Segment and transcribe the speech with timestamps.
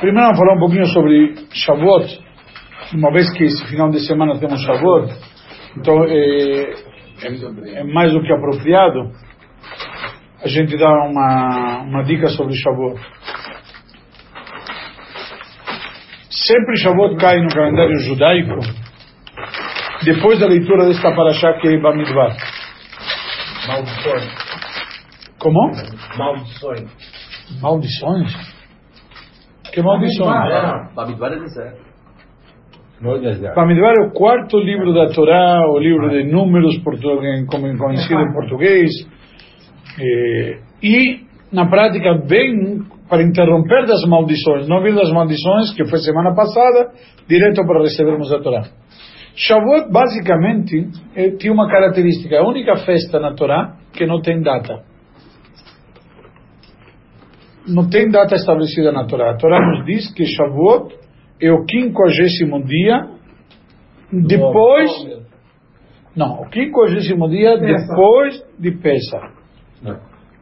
[0.00, 2.20] Primeiro vamos falar um pouquinho sobre Shavuot,
[2.92, 5.10] uma vez que esse final de semana temos Shavuot,
[5.74, 6.74] então é,
[7.22, 9.10] é, é mais do que apropriado
[10.44, 13.00] a gente dar uma, uma dica sobre Shavuot.
[16.28, 18.60] Sempre Shavuot cai no calendário judaico
[20.04, 22.36] depois da leitura desta paraxá que é Bamidbar.
[23.66, 24.28] Maldições.
[25.38, 25.72] Como?
[26.18, 26.90] Maldições.
[27.62, 28.55] Maldições?
[29.76, 30.24] Que maldições?
[30.94, 31.82] Bamidbar é deserto.
[33.54, 38.90] Bamidbar é o quarto livro da Torá, o livro de números, como conhecido em português.
[40.00, 41.20] Eh, e,
[41.52, 46.92] na prática, vem para interromper das maldições, não vir das maldições, que foi semana passada,
[47.28, 48.62] direto para recebermos a Torá.
[49.34, 54.40] Shavuot, basicamente, é, tinha uma característica, é a única festa na Torá que não tem
[54.40, 54.95] data.
[57.68, 59.32] Não tem data estabelecida na Torá.
[59.32, 60.94] A Torá nos diz que Shavuot
[61.40, 63.08] é o quinquagésimo dia
[64.12, 64.90] depois...
[66.16, 69.34] Não, o quinquagésimo dia depois de Pesach.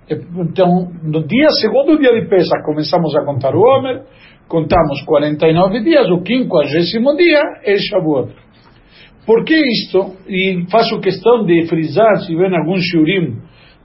[0.09, 4.03] Então, no dia, segundo dia de Pesach, começamos a contar o Homer,
[4.47, 8.33] contamos 49 dias, o quinquagésimo dia é Shavuot.
[9.27, 10.15] Por que isto?
[10.29, 13.39] E faço questão de frisar, se vem algum shiurim,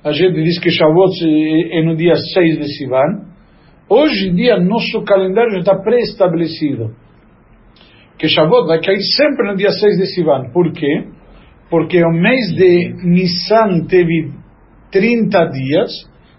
[0.03, 1.14] a gente diz que Shavuot
[1.72, 3.28] é no dia 6 de Sivan.
[3.90, 6.94] Hoje em dia, nosso calendário já está pré-estabelecido.
[8.20, 10.52] Que Shavuot vai cair sempre no dia 6 de Sivan.
[10.54, 11.08] Por quê?
[11.72, 14.31] Porque o mês de Nissan teve
[14.92, 15.92] 30 dias,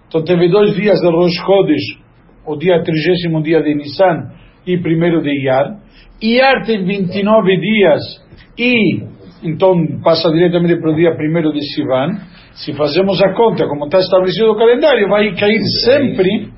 [0.06, 1.98] então teve dois dias de Rosh Chodesh,
[2.46, 4.30] o dia 30 dia de Nissan
[4.66, 5.80] e primeiro de Iyar.
[6.22, 8.00] Iyar tem 29 dias
[8.58, 9.02] e
[9.42, 12.20] então passa diretamente para o dia 1 de Sivan.
[12.52, 16.50] Se fazemos a conta, como está estabelecido o calendário, vai cair sempre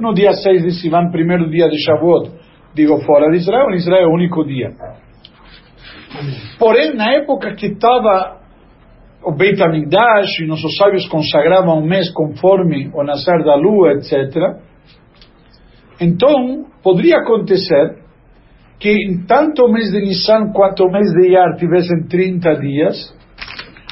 [0.00, 2.30] no dia 6 de Sivan, primeiro dia de Shavuot.
[2.74, 4.70] Digo, fora de Israel, em Israel é o único dia.
[6.58, 8.40] Porém, na época que estava
[9.24, 14.14] o Beit HaMikdash e nossos sábios consagravam um mês conforme o nascer da lua, etc.
[16.00, 17.96] Então, poderia acontecer
[18.78, 18.94] que
[19.26, 23.16] tanto o mês de Nissan quanto o mês de Iyar tivessem 30 dias,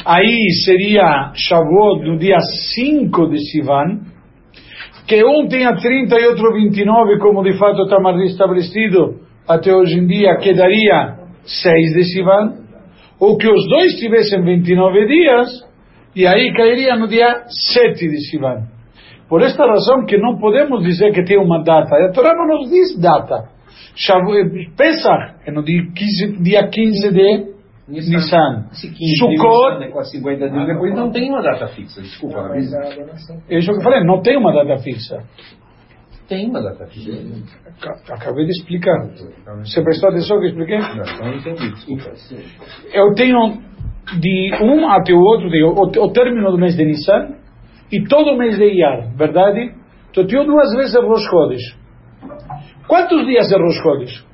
[0.04, 2.38] aí seria Shavuot no dia
[2.74, 4.00] 5 de Sivan,
[5.06, 9.98] que um tenha 30 e outro 29, como de fato está mais estabelecido até hoje
[9.98, 12.54] em dia, que daria 6 de Sivan,
[13.20, 15.48] ou que os dois tivessem 29 dias,
[16.16, 18.68] e aí cairia no dia 7 de Sivan.
[19.28, 22.70] Por esta razão que não podemos dizer que tem uma data, a Torá não nos
[22.70, 23.48] diz data.
[24.76, 27.53] Pesach é no dia 15, dia 15 de
[27.88, 28.66] Nissan.
[28.72, 29.84] Sukkot.
[29.84, 32.50] É quase 50 dias depois não tem uma data fixa, desculpa.
[33.48, 35.22] É isso que eu falei, não tem uma data fixa.
[36.26, 37.10] Tem uma data fixa.
[38.10, 39.06] Acabei de explicar.
[39.58, 40.78] Você prestou atenção que eu expliquei?
[40.78, 42.12] Não, não entendi, desculpa.
[42.92, 43.58] Eu tenho
[44.18, 47.36] de um até o outro, de, o, o término do mês de Nissan
[47.92, 49.74] e todo o mês de Iyar, verdade?
[50.10, 51.76] Então eu tenho duas vezes Rosh Chodesh.
[52.86, 54.24] Quantos dias é Rosh?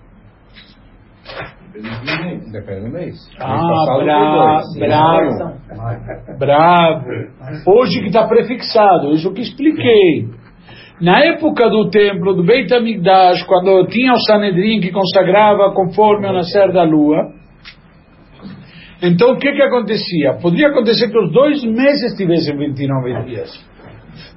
[2.53, 3.17] Depende do mês.
[3.39, 6.39] Ah, bra bravo.
[6.39, 7.07] Bravo.
[7.67, 10.29] Hoje que está prefixado, isso que expliquei.
[11.01, 16.33] Na época do templo, do Beit HaMikdash, quando tinha o Sanedrim que consagrava conforme o
[16.33, 17.33] nascer da lua,
[19.03, 20.35] então o que que acontecia?
[20.43, 23.71] Podia acontecer que os dois meses tivessem 29 dias.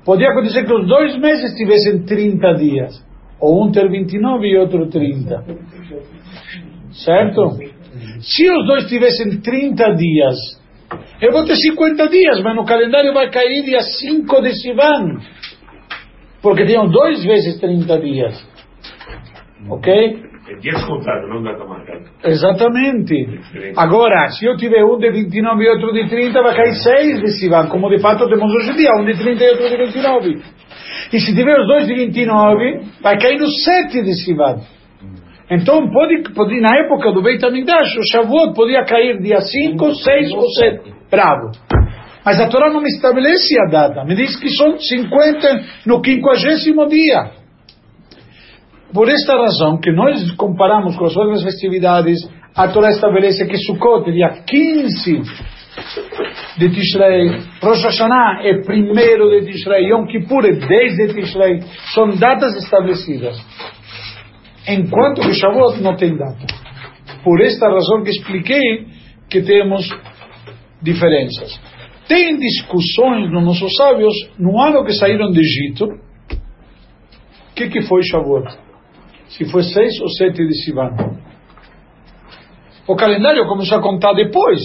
[0.06, 3.06] Podia acontecer que os dois meses tivessem 30 dias.
[3.42, 5.44] Ou um ter 29 e outro 30.
[6.94, 7.58] Certo?
[8.20, 10.36] Se os dois tivessem 30 dias,
[11.22, 15.20] eu vou ter 50 dias, mas no calendário vai cair dia 5 de Sivan.
[16.42, 18.48] Porque tinham dois vezes 30 dias.
[19.70, 19.94] Ok?
[20.50, 22.04] É dias contados, não data marcada.
[22.26, 23.40] Exatamente.
[23.78, 27.32] Agora, se eu tiver um de 29 e outro de 30, vai cair 6 de
[27.40, 30.42] Sivan, como de fato temos hoje em dia, um de 30 e outro de 29.
[31.14, 34.62] E se tiver os dois de 29, vai cair no 7 de Sivan.
[35.50, 40.32] Então, pode, pode, na época do Beit HaMikdash, o Shavuot podia cair dia 5, 6
[40.34, 40.94] ou 7.
[41.12, 41.52] Bravo.
[42.26, 44.06] Mas a Torá não me estabelece a data.
[44.06, 47.32] Me diz que são 50 no 50 dia.
[48.94, 52.20] Por esta razão que nós comparamos com as outras festividades,
[52.56, 55.22] a Torá estabelece que Sukkot dia 15
[56.58, 57.30] de Tishrei,
[57.62, 61.60] Rosh Hashanah é primeiro de Tishrei, Yom Kippur é 10 de Tishrei.
[61.94, 63.36] São datas estabelecidas.
[64.68, 66.46] Enquanto que Shavuot não tem data.
[67.24, 68.88] Por esta razão que expliquei
[69.30, 69.88] que temos
[70.82, 71.60] diferenças.
[72.08, 78.04] Tem discussões nos nossos sábios, no ano que saíram do Egito, o que, que foi
[78.04, 78.64] Shavuot?
[79.38, 80.92] se foi 6 ou 7 de Sivan.
[82.88, 84.60] O calendário começou a contar depois,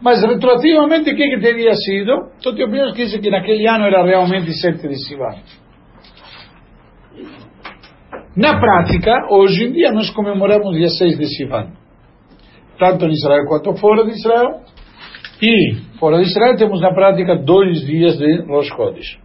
[0.00, 2.30] mas retroativamente o que, que teria sido?
[2.38, 5.36] Então tem opiniões que dizem que naquele ano era realmente 7 de Sivan.
[8.40, 11.72] Na prática, hoje em dia, nós comemoramos dia 6 de Sivan.
[12.78, 14.62] Tanto em Israel quanto fora de Israel.
[15.42, 19.18] E fora de Israel temos na prática dois dias de Rosh Chodesh.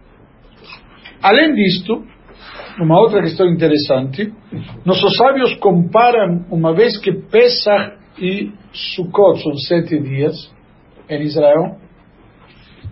[1.22, 2.04] Além disto,
[2.78, 4.34] uma outra questão interessante,
[4.84, 10.34] nossos sábios comparam, uma vez que Pesach e Sukkot são sete dias
[11.08, 11.78] em Israel,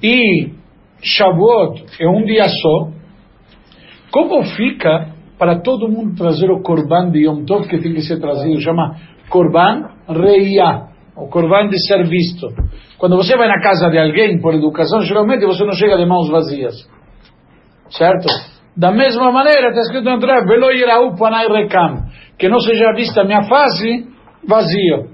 [0.03, 0.55] e
[1.03, 2.89] Shavuot é um dia só,
[4.11, 8.21] como fica para todo mundo trazer o Korban de Yom Tov que tem que ser
[8.21, 8.97] trazido, chama
[9.29, 12.49] Korban Reia, o Korban de ser visto.
[12.99, 16.29] Quando você vai na casa de alguém por educação, geralmente você não chega de mãos
[16.29, 16.75] vazias.
[17.91, 18.29] Certo?
[18.77, 22.07] Da mesma maneira, está escrito no Torá, Velo Yirau Panai Rekam,
[22.39, 24.09] que não seja vista a minha face
[24.47, 25.11] vazio.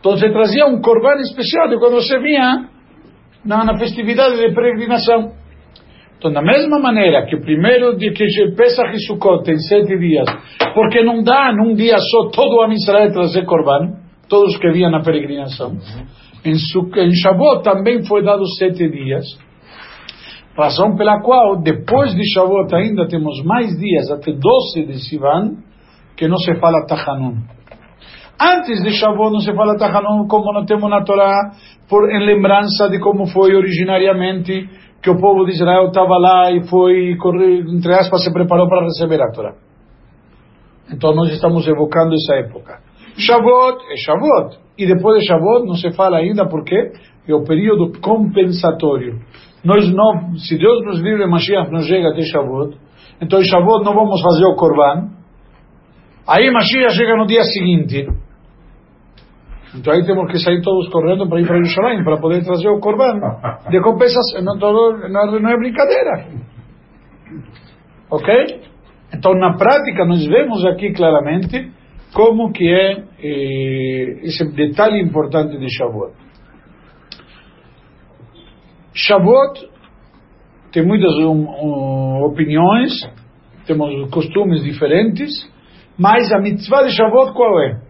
[0.00, 2.68] Então você trazia um corban especial de quando você vinha
[3.44, 5.32] na, na festividade de peregrinação.
[6.18, 8.26] Então, da mesma maneira que o primeiro dia que
[8.56, 10.26] Pesach e Sukkot tem sete dias,
[10.74, 13.94] porque não dá num dia só todo o Israel trazer corban,
[14.28, 15.76] todos que vinham na peregrinação.
[16.44, 19.24] Em, em Shavuot também foi dado sete dias,
[20.56, 25.56] razão pela qual depois de Shavuot ainda temos mais dias, até 12 de Sivan,
[26.16, 27.36] que não se fala Tachanun.
[28.40, 31.52] Antes de Shavuot não se fala Tachanun como não temos na Torá,
[31.88, 34.68] por, em lembrança de como foi originariamente
[35.02, 37.16] que o povo de Israel estava lá e foi,
[37.72, 39.54] entre aspas, se preparou para receber a Torá.
[40.92, 42.80] Então nós estamos evocando essa época.
[43.16, 44.58] Shavuot é Shavuot.
[44.78, 46.92] E depois de Shavuot não se fala ainda porque
[47.28, 49.20] é o período compensatório.
[49.64, 52.76] Nós não, se Deus nos livre, Mashiach não chega até Shavuot,
[53.20, 55.10] então em Shavuot não vamos fazer o Corban.
[56.26, 58.08] Aí Mashiach chega no dia seguinte.
[59.74, 62.80] Então aí temos que sair todos correndo para ir para Jerusalém para poder trazer o
[62.80, 63.20] Corban
[63.70, 64.42] de compensação.
[64.42, 66.26] Não, não, não é brincadeira.
[68.10, 68.60] Ok?
[69.14, 71.70] Então na prática nós vemos aqui claramente
[72.14, 76.14] como que é eh, esse detalhe importante de Shavuot.
[78.94, 79.68] Shavuot
[80.72, 82.92] tem muitas um, um, opiniões,
[83.66, 85.30] temos costumes diferentes,
[85.98, 87.87] mas a mitzvah de Shavuot qual é?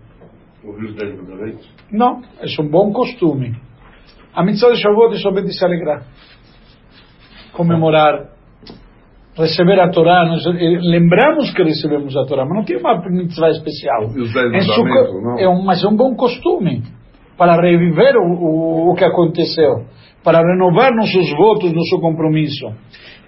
[0.70, 1.68] Os dez mandamentos?
[1.90, 3.56] Não, é um bom costume.
[4.34, 6.02] A mitzvah de Shavuot é somente se alegrar,
[7.52, 8.28] comemorar,
[9.36, 10.24] receber a Torá.
[10.26, 14.04] Nós lembramos que recebemos a Torá, mas não tem uma mitzvah especial.
[14.06, 15.38] Os dez É su- mandamentos, não?
[15.38, 16.82] é um, mas é um bom costume
[17.36, 19.84] para reviver o, o, o que aconteceu,
[20.24, 22.66] para renovar nossos votos, nosso compromisso.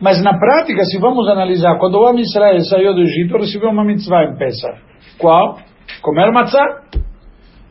[0.00, 3.84] Mas na prática, se vamos analisar, quando o homem Israel saiu do Egito, recebeu uma
[3.84, 4.80] mitzvah em Pesach.
[5.18, 5.58] Qual?
[6.02, 6.82] Comer matzah.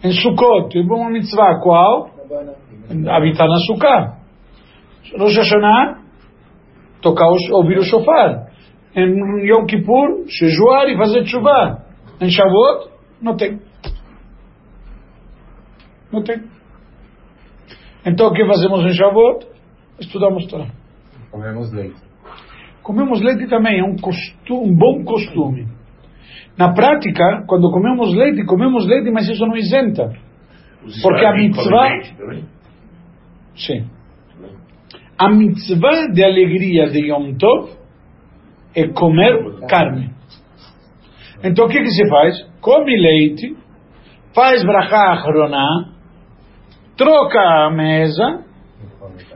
[0.03, 1.59] Em Sukkot, teve uma mitzvah.
[1.61, 2.09] Qual?
[3.09, 4.17] Habitar na Sukkah.
[5.17, 5.99] Rosh Hashanah,
[7.01, 8.47] tocar, ouvir o shofar.
[8.95, 11.83] Em Yom Kippur, jejuar e fazer tshuva.
[12.21, 12.89] Em Shavuot,
[13.21, 13.59] não tem.
[16.11, 16.41] Não tem.
[18.05, 19.47] Então o que fazemos em Shavuot?
[19.99, 20.67] Estudamos Torá.
[21.31, 21.99] Comemos leite.
[22.81, 25.67] Comemos leite também, é um, costu- um bom costume.
[26.59, 30.11] Na prática, quando comemos leite, comemos leite, mas isso não isenta.
[31.01, 32.01] Porque a mitzvah-?
[33.55, 33.85] Sim.
[35.17, 37.69] A mitzvah de alegria de Yom Tov
[38.75, 40.11] é comer carne.
[41.41, 42.45] Então o que, que se faz?
[42.59, 43.55] Come leite,
[44.35, 45.93] faz brachá achroná,
[46.97, 48.43] troca a mesa,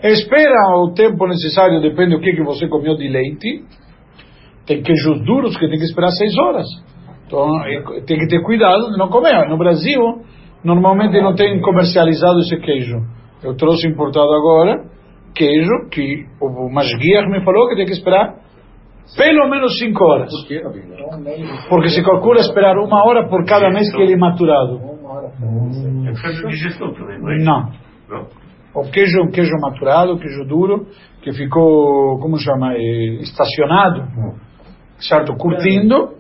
[0.04, 3.64] espera o tempo necessário, depende do que, que você comeu de leite.
[4.66, 6.68] Tem queijos duros que tem que esperar seis horas.
[7.34, 9.50] Então é- tem que ter cuidado de não comer.
[9.50, 10.00] No Brasil,
[10.64, 13.02] normalmente não tem comercializado esse queijo.
[13.44, 14.84] Eu trouxe importado agora
[15.34, 18.36] queijo que o Masguiar me falou que tem que esperar
[19.18, 20.32] pelo menos cinco horas.
[21.70, 24.80] Porque se calcula esperar uma hora por cada mês que ele é maturado.
[26.08, 26.14] É
[27.18, 27.44] não é?
[27.44, 28.28] Não.
[28.76, 30.86] O queijo é um queijo maturado, queijo duro,
[31.24, 34.04] que ficou, como chama, eh, estacionado,
[35.00, 35.36] certo?
[35.36, 36.16] Curtindo,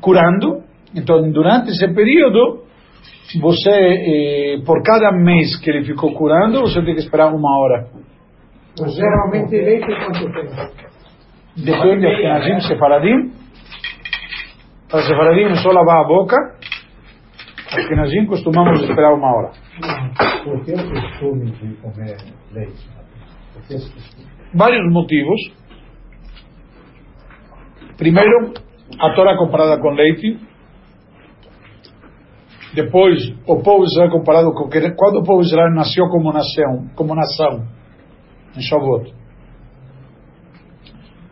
[0.00, 0.62] curando.
[0.94, 2.64] Então, durante esse período,
[3.40, 7.86] você, eh, por cada mês que ele ficou curando, você tem que esperar uma hora.
[8.88, 10.90] Geralmente leite quanto tempo?
[11.56, 13.32] Depende, Ashkenazim, Sefaradim.
[14.90, 16.36] Para Sefaradim é só lavar a boca.
[17.72, 19.50] Ashkenazim costumamos esperar uma hora.
[20.44, 22.16] Por que o costume de comer
[22.52, 22.88] leite?
[24.54, 25.59] Vários motivos.
[28.00, 28.54] Primeiro,
[28.98, 30.40] a Torá comparada com leite
[32.74, 36.88] Depois, o povo de Israel comparado com quando o povo de Israel nasceu como nação,
[36.96, 37.66] como nação,
[38.56, 39.12] em Shavuot,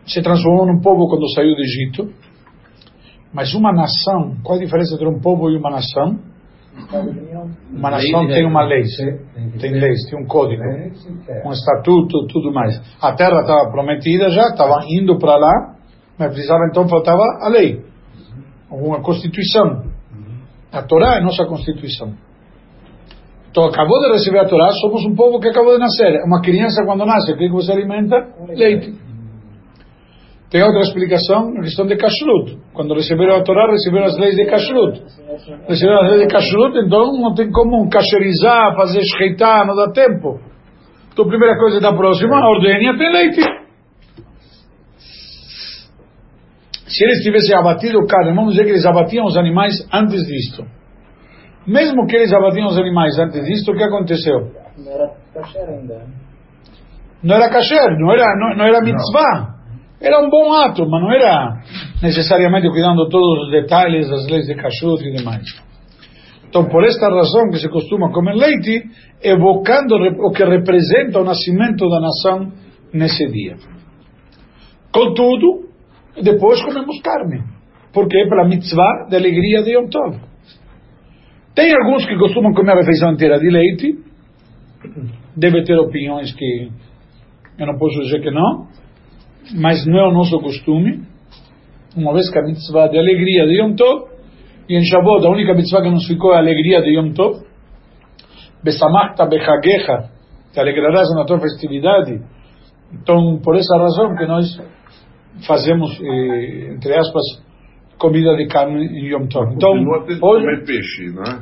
[0.05, 2.13] se transformou num povo quando saiu do Egito.
[3.33, 6.19] Mas uma nação, qual a diferença entre um povo e uma nação?
[7.71, 8.83] Uma nação tem uma lei,
[9.59, 10.61] tem leis, tem um código,
[11.45, 12.79] um estatuto, tudo mais.
[13.01, 15.78] A terra estava prometida já, estava indo para lá,
[16.19, 17.81] mas precisava então faltava a lei,
[18.69, 19.85] uma constituição.
[20.71, 22.13] A Torá é nossa constituição.
[23.49, 26.21] Então acabou de receber a Torá, somos um povo que acabou de nascer.
[26.25, 28.15] Uma criança quando nasce, o que que você alimenta?
[28.49, 28.93] Leite.
[30.51, 32.57] Tem outra explicação, a questão de kashrut.
[32.73, 35.01] Quando receberam a Torá, receberam as leis de kashrut.
[35.67, 40.39] Receberam as leis de kashrut, então não tem como kasherizar, fazer shreitar, não dá tempo.
[41.13, 43.58] Então a primeira coisa da próxima, a ordenha tem leite.
[46.89, 50.65] Se eles tivessem abatido carne, vamos dizer que eles abatiam os animais antes disto.
[51.67, 54.51] Mesmo que eles abatiam os animais antes disto, o que aconteceu?
[54.77, 56.07] Não era kasher ainda.
[57.21, 59.55] Não era kasher, não era, não, não era mitzvah.
[60.01, 61.61] Era um bom ato, mas não era
[62.01, 65.45] necessariamente cuidando todos os detalhes das leis de kashrut e demais.
[66.47, 68.89] Então, por esta razão que se costuma comer leite,
[69.21, 72.51] evocando o que representa o nascimento da nação
[72.91, 73.57] nesse dia.
[74.91, 75.68] Contudo,
[76.21, 77.43] depois comemos carne,
[77.93, 80.19] porque é para a mitzvah da alegria de Yom Tov.
[81.55, 83.99] Tem alguns que costumam comer a refeição inteira de leite,
[85.35, 86.69] deve ter opiniões que
[87.57, 88.67] eu não posso dizer que não,
[89.55, 91.03] mas não é o nosso costume,
[91.95, 94.09] uma vez que a mitzvah de alegria de Yom Tov,
[94.69, 97.49] e em Shavuot a única mitzvah que nos ficou é a alegria de Yom Tov,
[98.63, 100.09] Besamachta bechagecha,
[100.51, 102.21] te alegrarás na tua festividade,
[102.91, 104.45] então por essa razão que nós
[105.45, 107.23] fazemos, eh, entre aspas,
[107.97, 109.53] comida de carne em Yom Tov.
[109.53, 111.41] Então, hoje, comer peixe, não é?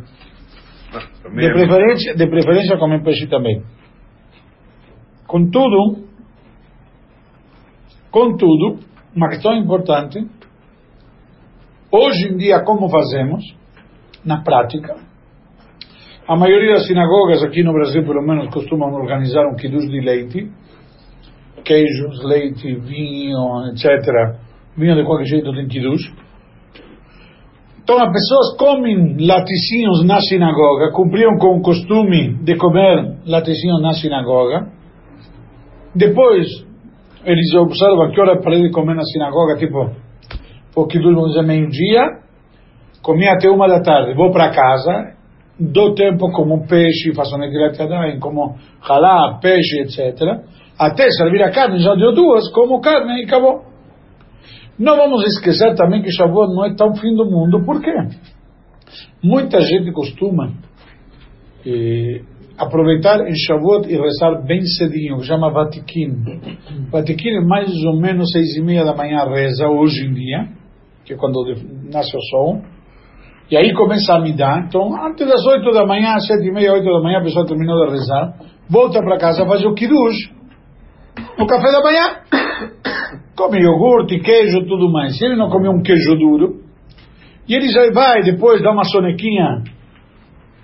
[0.94, 3.62] Ah, de é- preferência, de preferência comer peixe também.
[5.28, 6.08] Contudo,
[8.10, 8.80] contudo,
[9.16, 10.26] uma questão importante,
[11.92, 13.44] hoje em dia como fazemos,
[14.24, 14.96] na prática,
[16.28, 20.52] a maioria das sinagogas aqui no Brasil, pelo menos, costumam organizar um kiddush de leite,
[21.68, 24.38] queijos, leite, vinho, etc.
[24.78, 26.14] Vinho de qualquer jeito tem kiddush.
[27.84, 33.94] Então as pessoas comem laticínios na sinagoga, cumpriam com o costume de comer laticínios na
[33.94, 34.68] sinagoga.
[35.96, 36.48] Depois,
[37.24, 39.90] eles observam que hora para ele comer na sinagoga, tipo,
[40.74, 42.20] porque vamos dizer meio-dia,
[43.02, 45.14] comi até uma da tarde, vou para casa,
[45.60, 50.44] dou tempo como peixe, faço yadayim, como halá, peixe, etc.
[50.80, 53.64] Até servir a carne, já deu duas, como carne e acabou.
[54.78, 57.96] Não vamos esquecer também que Shavuot não é tão fim do mundo, por quê?
[59.24, 60.54] Muita gente costuma
[61.66, 62.22] eh,
[62.58, 66.12] aproveitar em Shavuot e rezar bem cedinho, que chama Vatikin.
[66.92, 70.50] Vatikin é mais ou menos seis e meia da manhã reza hoje em dia,
[71.04, 71.44] que é quando
[71.92, 72.62] nasce o sol,
[73.50, 74.64] e aí começa a midá.
[74.68, 77.84] Então, antes das oito da manhã, sete e meia, oito da manhã, a pessoa terminou
[77.86, 78.36] de rezar,
[78.70, 80.37] volta para casa, faz o kiddush,
[81.38, 82.18] no café da manhã,
[83.36, 85.18] come iogurte, queijo, tudo mais.
[85.18, 86.62] Se ele não come um queijo duro,
[87.48, 89.64] e ele já vai depois dar uma sonequinha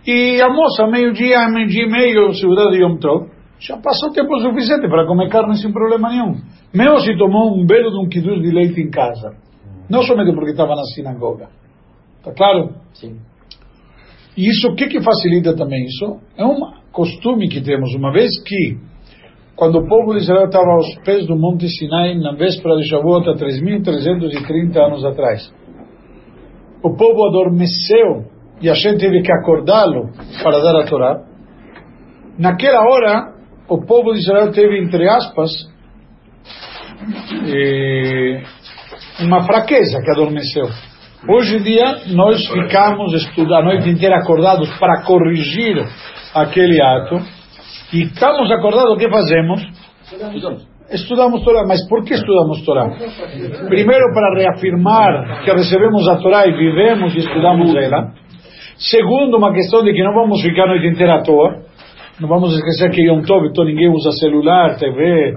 [0.06, 3.30] e almoça meio-dia, meio-dia e meio, segurança de Yom Tov,
[3.60, 6.36] já passou tempo suficiente para comer carne sem problema nenhum.
[6.74, 9.38] Mesmo se tomou um belo de um kiddush de leite em casa.
[9.90, 11.48] Não somente porque estava na sinagoga.
[12.18, 12.72] Está claro?
[12.94, 13.18] Sim.
[14.36, 16.20] E isso, o que que facilita também isso?
[16.36, 16.60] É um
[16.92, 18.78] costume que temos, uma vez que,
[19.56, 23.30] quando o povo de Israel estava aos pés do Monte Sinai, na véspera de Shavuot,
[23.30, 25.54] há 3.330 anos atrás,
[26.84, 28.26] o povo adormeceu
[28.62, 30.10] e a gente teve que acordá-lo
[30.42, 31.22] para dar a Torá.
[32.38, 33.34] Naquela hora,
[33.70, 35.52] o povo de Israel teve, entre aspas,
[37.46, 38.44] eh,
[39.22, 40.66] uma fraqueza que adormeceu.
[41.30, 45.78] Hoje em dia, nós ficamos a noite inteira acordados para corrigir
[46.34, 47.16] aquele ato.
[47.94, 49.62] E estamos acordados, o que fazemos?
[50.92, 51.64] Estudamos Torá.
[51.68, 52.90] Mas por que estudamos Torá?
[53.68, 58.14] Primeiro, para reafirmar que recebemos a Torá e vivemos e estudamos ela.
[58.78, 61.62] Segundo, uma questão de que não vamos ficar a noite inteira à toa.
[62.20, 65.34] Não vamos esquecer que Yom Tov, então ninguém usa celular, TV,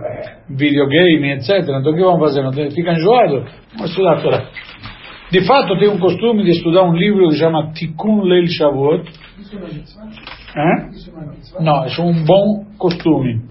[0.51, 1.51] videogame, etc.
[1.63, 2.43] Então o que vamos fazer?
[2.43, 3.45] Não tem- Fica enjoado?
[3.75, 4.43] Vamos estudar a Torá.
[5.31, 9.05] De fato, tem um costume de estudar um livro que chama Tikkun Leil Shavuot.
[10.57, 10.89] Hã?
[11.61, 13.43] Não, é um bom costume.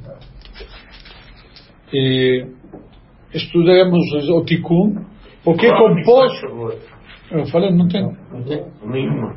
[1.94, 2.48] E
[3.32, 5.06] estudamos o Tikkun,
[5.44, 6.48] porque é composto.
[7.32, 8.10] Eu falei, não tem.
[8.86, 9.36] Nenhuma.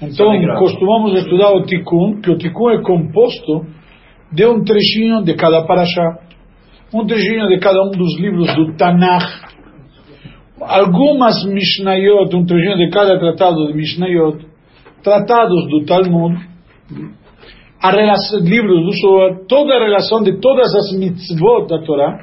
[0.00, 3.66] Então, costumamos estudar o Tikkun, que o Tikkun é composto
[4.32, 6.20] de um trechinho de cada paraxá,
[6.94, 9.26] um trechinho de cada um dos livros do Tanakh,
[10.60, 14.47] algumas Mishnayot, um trechinho de cada tratado de Mishnayot,
[15.02, 16.36] tratados do Talmud,
[17.80, 22.18] a relação, livros do Zohar, toda a relação de todas as mitzvot da Torá,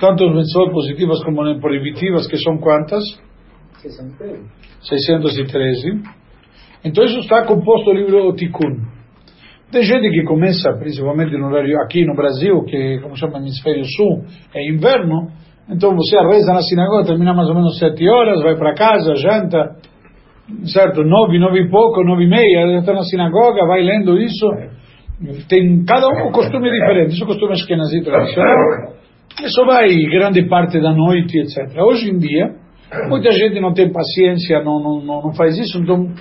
[0.00, 3.02] tanto as mitzvot positivas como as proibitivas, que são quantas?
[3.80, 4.40] 63.
[4.82, 6.02] 613.
[6.84, 9.02] Então isso está composto o livro Tikkun.
[9.70, 14.24] Tem gente que começa, principalmente no horário aqui no Brasil, que como chama hemisfério sul,
[14.54, 15.30] é inverno,
[15.70, 19.76] então você reza na sinagoga, termina mais ou menos sete horas, vai para casa, janta,
[20.64, 21.02] certo?
[21.04, 24.46] Nove, nove e pouco, nove e meia, está na sinagoga, vai lendo isso.
[25.48, 28.92] Tem cada um um costume diferente, isso é costume ashkenazi tradicional.
[29.44, 31.78] Isso vai grande parte da noite, etc.
[31.78, 32.54] Hoje em dia,
[33.08, 36.12] muita gente não tem paciência, não, não, não, não faz isso, então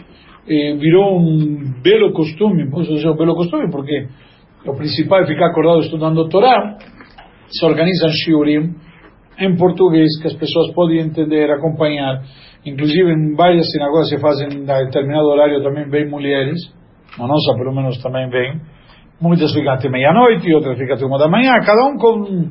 [0.48, 4.08] eh, virou um belo costume, posso dizer um belo costume, porque
[4.66, 6.78] o principal é ficar acordado estudando Torá,
[7.50, 8.76] se organizam shiurim
[9.40, 12.22] em português, que as pessoas podem entender, acompanhar,
[12.66, 16.60] inclusive em várias sinagogas se fazem a determinado horário também vêm mulheres,
[17.18, 18.60] na nossa pelo menos também vem,
[19.20, 22.50] muitas ficam até meia-noite, outras ficam até uma da manhã, cada um com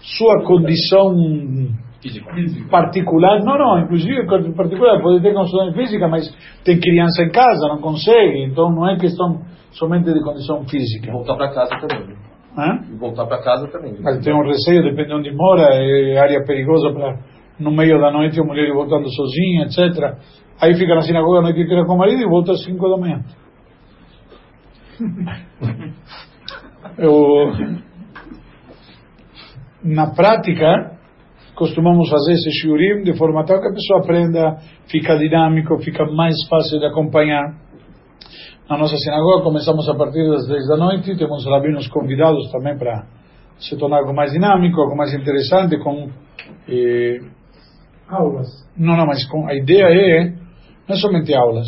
[0.00, 1.14] sua condição
[2.70, 6.28] particular, não, não, inclusive particular, pode ter condição física, mas
[6.64, 9.40] tem criança em casa, não consegue, então não é questão
[9.72, 11.10] somente de condição E física.
[11.10, 12.14] voltar pra casa também.
[12.56, 12.80] Hã?
[12.92, 13.94] E voltar pra casa também.
[14.00, 17.18] Mas tem um receio, depende de onde mora, é área perigosa para
[17.58, 20.16] no meio da noite a mulher voltando sozinha, etc.
[20.60, 22.96] Aí fica na sinagoga a noite inteira com o marido e volta às 5 da
[22.96, 23.20] manhã.
[26.96, 27.50] Eu,
[29.82, 30.98] na prática,
[31.54, 36.36] costumamos fazer esse shiurim de forma tal que a pessoa aprenda, fica dinâmico, fica mais
[36.48, 37.54] fácil de acompanhar.
[38.68, 43.06] Na nossa sinagoga começamos a partir das 10 da noite, temos rabinos convidados também para
[43.58, 46.08] se tornar algo mais dinâmico, algo mais interessante, com...
[46.68, 47.20] eh,
[48.08, 48.48] Aulas.
[48.76, 50.24] não, não, mas com, a ideia é,
[50.88, 51.66] não é somente aulas.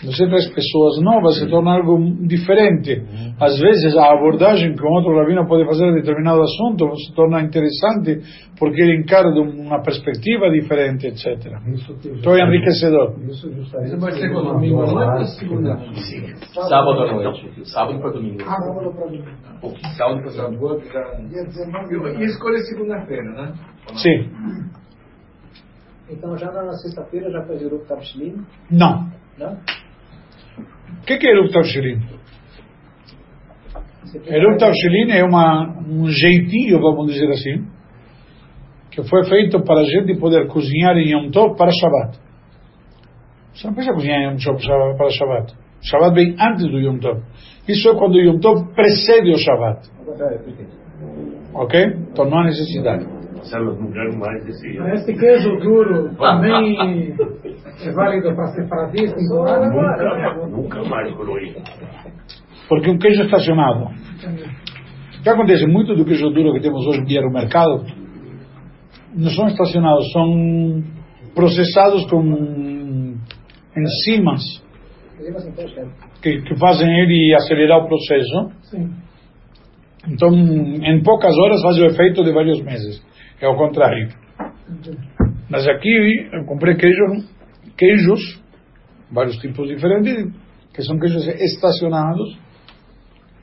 [0.00, 3.02] Quando você traz pessoas novas, se torna algo diferente.
[3.40, 7.40] Às vezes, a abordagem que um outro rabino pode fazer a determinado assunto se torna
[7.40, 8.20] interessante
[8.58, 11.26] porque ele encara de uma perspectiva diferente, etc.
[12.04, 13.14] Então é enriquecedor.
[13.28, 13.48] Isso
[13.98, 15.78] vai ser no domingo à noite ou segunda?
[16.52, 17.64] Sábado à noite.
[17.64, 18.42] Sábado para domingo.
[18.42, 19.24] Sábado para domingo.
[19.96, 20.30] Sábado para domingo.
[20.30, 21.02] Sábado já.
[21.28, 23.52] Dia 19 E e escolha segunda-feira, né?
[23.94, 24.28] Sim.
[26.08, 29.10] Então já na sexta-feira já faz o grupo Tabshilim, Não.
[29.38, 29.58] não?
[31.00, 32.00] O que que é Eruv tem
[34.26, 37.66] Eruv Tavshilin é uma, um jeitinho, vamos dizer assim,
[38.90, 42.18] que foi feito para a gente poder cozinhar em Yom Tov para Shabbat.
[43.52, 45.54] Você não precisa cozinhar em Yom Tov para Shabbat.
[45.82, 47.22] Shabbat vem antes do Yom Tov.
[47.68, 49.90] Isso é quando o Yom Tov precede o Shabbat.
[51.54, 51.84] Ok?
[52.12, 53.06] Então não há necessidade.
[53.52, 54.68] Não quero mais esse.
[54.68, 57.14] Esse queijo duro também
[57.82, 59.72] é válido para separatista em Goiás?
[59.72, 61.54] Nunca, nunca mais coroí.
[62.68, 63.90] Porque um queijo estacionado.
[65.18, 65.66] O que acontece?
[65.66, 67.84] Muito do queijo duro que temos hoje em dia no mercado
[69.16, 70.82] não são estacionados, são
[71.34, 72.20] processados com
[73.76, 74.42] enzimas
[75.20, 78.50] então, que, que fazem ele acelerar o processo.
[78.62, 78.90] Sim.
[80.08, 83.02] Então, em poucas horas faz o efeito de vários meses.
[83.44, 84.08] É o contrário.
[85.50, 87.04] Mas aqui eu comprei queijo,
[87.76, 88.42] queijos,
[89.12, 90.32] vários tipos diferentes,
[90.72, 92.38] que são queijos estacionados.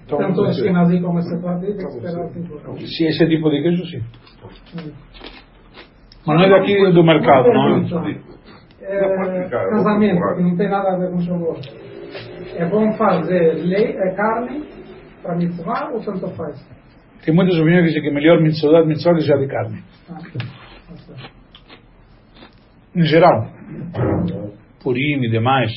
[0.04, 1.62] Então, Tanto Ashkenazi como cinco horas.
[2.90, 4.02] se esse tipo de queijo, sim.
[6.26, 8.20] Mas não é daqui do mercado, não é?
[8.82, 11.62] É, casamento, que não tem nada a ver com Shavuot.
[12.56, 14.64] É bom fazer lei, é carne
[15.22, 16.81] para mitzvah ou tanto faz?
[17.24, 19.84] Tem muitas opiniões que dizem que é melhor mitzvah, mitzvah que já de carne.
[22.96, 23.48] Em geral.
[24.84, 25.72] Purim e demais.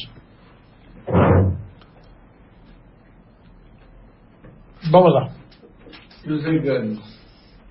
[4.90, 5.28] Vamos lá.
[6.26, 7.14] E os veganos?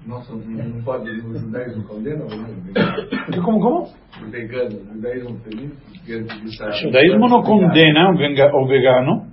[0.05, 2.27] Nossa, não pode, os judaísmos condenam?
[2.27, 3.41] né?
[3.43, 3.83] Como, como?
[4.21, 5.71] Os veganos, o judaísmo feliz?
[6.05, 9.27] diante disso, O judaísmo não condena o vegano,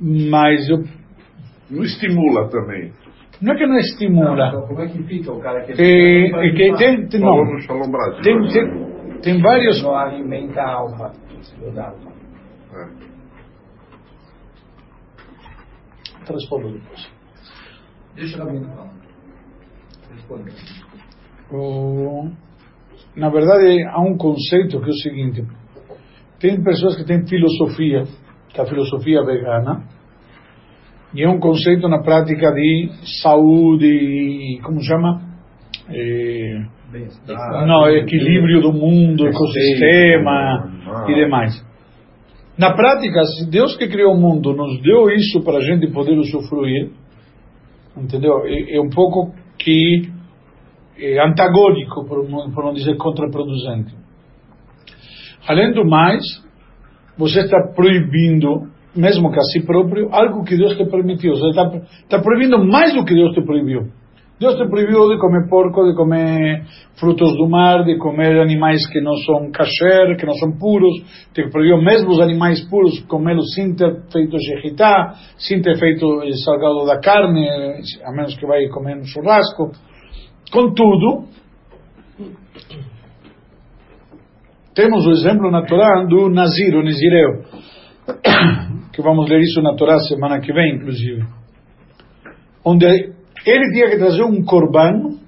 [0.00, 0.84] mas eu,
[1.70, 2.92] Não estimula também.
[3.40, 4.48] não é que não estimula.
[4.48, 7.60] Então, como é que fica o cara que É, é que tem, tem, não, no
[7.60, 8.22] Shalom Brasil.
[8.22, 8.48] tem, né?
[8.52, 9.82] tem, tem vários.
[9.82, 11.12] Não alimenta a alma.
[11.74, 12.12] da alma.
[12.72, 13.16] É.
[16.32, 17.08] Respondo depois.
[18.16, 18.92] Deixa a menina falar.
[20.12, 20.50] Responda.
[21.52, 22.30] O-
[23.14, 25.44] na verdade, há um conceito que é o seguinte:
[26.40, 28.04] tem pessoas que têm filosofia,
[28.48, 29.84] que é a filosofia vegana,
[31.14, 32.90] e é um conceito na prática de
[33.22, 35.22] saúde e, como chama?
[35.88, 36.62] É,
[37.66, 41.64] não, equilíbrio do mundo, ecossistema e demais.
[42.58, 46.18] Na prática, se Deus que criou o mundo nos deu isso para a gente poder
[46.18, 46.90] usufruir,
[47.96, 48.46] entendeu?
[48.46, 50.10] É, é um pouco que
[50.98, 53.94] é antagônico, por, por não dizer contraproducente.
[55.46, 56.24] Além do mais,
[57.16, 61.34] você está proibindo, mesmo que a si próprio, algo que Deus te permitiu.
[61.34, 61.70] Você está,
[62.02, 63.88] está proibindo mais do que Deus te proibiu.
[64.38, 66.62] Deus te proibiu de comer porco, de comer
[67.00, 70.92] frutos do mar, de comer animais que não são kasher, que não são puros.
[71.32, 76.06] Te proibiu mesmo os animais puros comê-los sem ter feito shechitá, sem ter feito
[76.44, 77.48] salgado da carne,
[78.04, 79.72] a menos que vai comer no churrasco.
[80.52, 81.24] Contudo,
[84.74, 87.42] temos o exemplo na Torá do Nazir, o Nazireu,
[88.96, 91.22] que vamos ler isso na Torá semana que vem, inclusive,
[92.64, 95.18] onde ele tinha que trazer um corban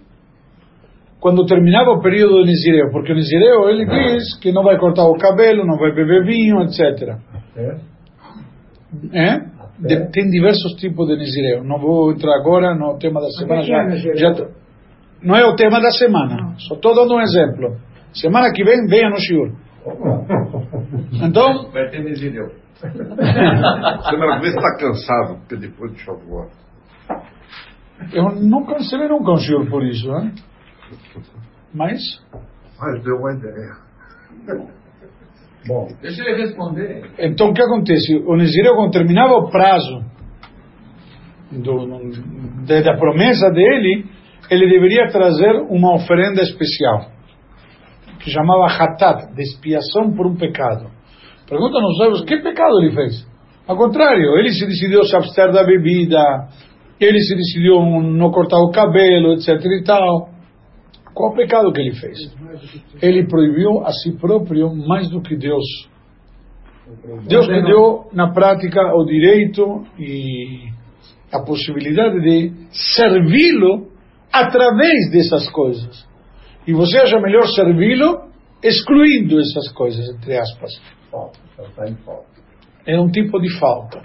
[1.20, 5.04] quando terminava o período do Nizireu, porque o Nizireu ele diz que não vai cortar
[5.04, 7.18] o cabelo, não vai beber vinho, etc.
[9.12, 9.36] É?
[9.78, 11.62] De, tem diversos tipos de Nizireu.
[11.62, 13.62] Não vou entrar agora no tema da semana.
[13.62, 14.48] Já, já,
[15.22, 16.54] não é o tema da semana.
[16.56, 17.76] Só estou dando um exemplo.
[18.14, 19.52] Semana que vem, venha no Shiur.
[21.22, 21.70] Então.
[21.70, 22.50] Vai ter Nizireu.
[22.78, 26.50] Semana que vem você está cansado, porque depois de Shavuot.
[28.12, 30.32] Eu não cancelei nunca um Shiur por isso, né?
[31.74, 32.00] Mas.
[32.78, 33.76] Mas deu uma ideia.
[35.66, 37.10] Bom, deixa ele responder.
[37.18, 38.16] Então o que acontece?
[38.24, 40.04] O Nizireu, quando terminava o prazo
[41.50, 42.10] do,
[42.64, 44.06] de, da promessa dele,
[44.50, 47.10] ele deveria trazer uma oferenda especial,
[48.20, 50.97] que chamava Hatat, de expiação por um pecado.
[51.48, 53.26] Pergunta nos sábios, que pecado ele fez?
[53.66, 56.48] Ao contrário, ele se decidiu se abster da bebida,
[57.00, 60.30] ele se decidiu não cortar o cabelo, etc e tal.
[61.14, 62.18] Qual o pecado que ele fez?
[63.02, 65.64] Ele proibiu a si próprio mais do que Deus.
[67.26, 70.68] Deus lhe deu, na prática, o direito e
[71.32, 73.88] a possibilidade de servi-lo
[74.32, 76.06] através dessas coisas.
[76.66, 78.28] E você acha melhor servi-lo
[78.62, 80.70] excluindo essas coisas, entre aspas.
[82.86, 84.00] É um tipo de falta.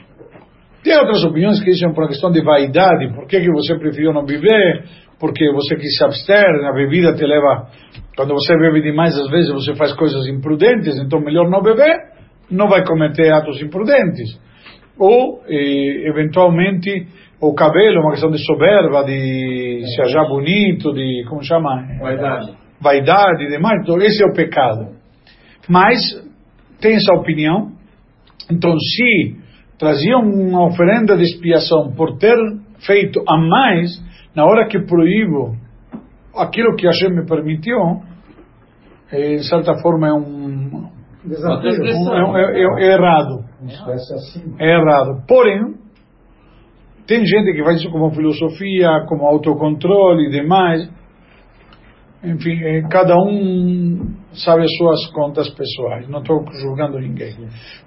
[0.83, 4.11] Tem outras opiniões que dizem por uma questão de vaidade, por que, que você preferiu
[4.11, 4.83] não viver,
[5.17, 7.67] porque você quis se abster, a bebida te leva,
[8.17, 11.97] quando você bebe demais, às vezes você faz coisas imprudentes, então melhor não beber,
[12.51, 14.37] não vai cometer atos imprudentes.
[14.99, 17.07] Ou, eh, eventualmente,
[17.41, 21.87] o cabelo, uma questão de soberba, de se achar bonito, de, como chama?
[21.99, 22.53] Vaidade.
[22.79, 24.89] Vaidade e demais, então esse é o pecado.
[25.69, 25.99] Mas,
[26.83, 27.71] tem essa opinião,
[28.51, 29.37] então se
[29.79, 32.35] traziam uma oferenda de expiação por ter
[32.85, 33.89] feito a mais,
[34.35, 35.55] na hora que proíbo
[36.35, 37.77] aquilo que Hashem me permitiu,
[39.11, 40.89] de certa forma é um,
[41.23, 41.71] Desafio.
[41.95, 43.45] um- é, é- é errado.
[44.59, 45.23] É errado.
[45.25, 45.75] Porém,
[47.07, 50.89] tem gente que faz isso como filosofia, como autocontrole e demais.
[52.23, 56.07] Enfim, eh, cada um sabe as suas contas pessoais.
[56.09, 57.35] Não estou julgando ninguém.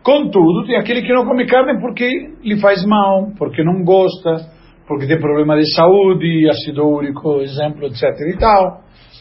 [0.03, 2.09] Contudo, tem aquele que não come carne porque
[2.43, 4.49] lhe faz mal, porque não gosta,
[4.87, 8.03] porque tem problema de saúde, ácido úrico, exemplo, etc.
[8.35, 8.81] e tal.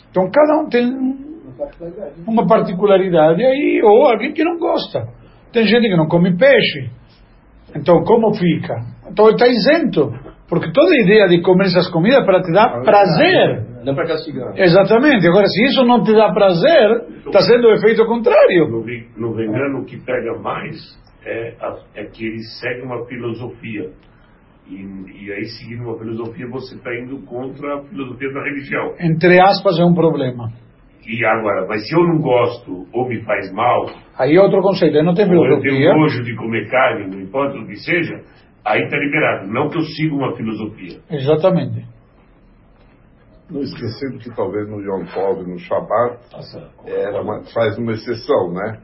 [0.10, 0.86] Então, cada um tem
[2.28, 5.08] uma particularidade aí, ou alguém que não gosta.
[5.52, 6.90] Tem gente que não come peixe.
[7.76, 8.76] Então, como fica?
[9.10, 10.12] Então, está isento.
[10.48, 13.65] Porque toda a ideia de comer essas comidas é para te dar prazer.
[13.86, 14.54] Não para castigar.
[14.58, 15.28] Exatamente.
[15.28, 18.68] Agora, se isso não te dá prazer, está sendo o efeito contrário.
[18.70, 18.84] No,
[19.18, 20.76] no vegano, o que pega mais
[21.26, 23.90] é, a- é que ele segue uma filosofia.
[24.68, 28.94] E, e aí, seguindo uma filosofia, você está indo contra a filosofia da religião.
[29.00, 30.50] Entre aspas, é um problema.
[31.08, 33.86] E agora, mas se eu não gosto ou me faz mal,
[34.18, 34.98] Aí é outro conceito.
[34.98, 35.94] Aí não tem ou eu tenho filosofia.
[35.94, 38.22] nojo de comer carne, não importa o que seja,
[38.66, 39.48] aí está liberado.
[39.48, 40.98] Não que eu siga uma filosofia.
[41.12, 41.86] Exatamente.
[43.50, 46.18] Não esquecendo que talvez no Yom Tov, no Shabbat,
[46.86, 48.80] era uma- faz uma exceção, né?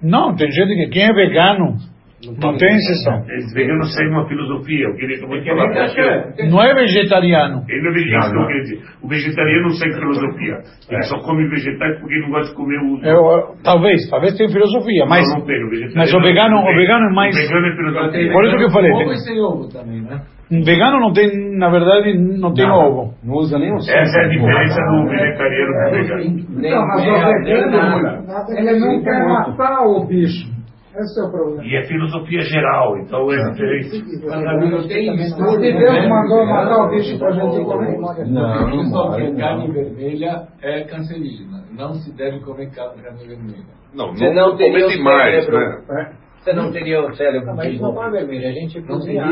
[0.00, 1.76] Não, tem gente que quem é vegano
[2.18, 3.22] Não tem exceção.
[3.30, 5.74] Eles veganos seguem uma filosofia, eu queria acabou de Que nem falar.
[5.74, 6.50] cachorro.
[6.50, 7.64] Não é vegetariano.
[7.68, 8.78] Ele não é vegetariano, que eu queria dizer.
[9.02, 10.54] O vegetariano não segue filosofia.
[10.90, 12.98] Ele só come vegetais porque ele não gosta de comer o.
[13.06, 16.62] Eu, talvez, talvez tenha filosofia, mas, não, não tem, o vegetariano mas o vegano, não
[16.62, 17.36] o vegano é mais.
[17.36, 18.32] O vegano é filosofia.
[18.32, 20.20] Por isso que eu falei, Ovo e sem ovo também, né?
[20.50, 23.14] Um vegano não tem, na verdade, não tem ovo.
[23.22, 26.22] Não usa nem o Essa é a diferença do vegetariano pro vegano.
[26.58, 30.57] Então, mas o vegano, ele não quer matar o bicho.
[30.98, 31.64] Esse é o problema.
[31.64, 34.02] E é filosofia geral, então é diferente.
[34.26, 36.08] Mas a Bíblia tem Mas se Deus né?
[36.08, 37.98] mandou matar o bicho pra gente comer.
[38.28, 39.36] Não, não pode.
[39.36, 41.62] carne vermelha é cancerígena.
[41.76, 43.64] Não se deve comer carne vermelha.
[43.94, 45.82] Não, Você não, não comer demais, cérebro.
[45.88, 46.12] né?
[46.40, 49.22] Você não teria o cérebro Não, mas não é vermelho, a gente Não teria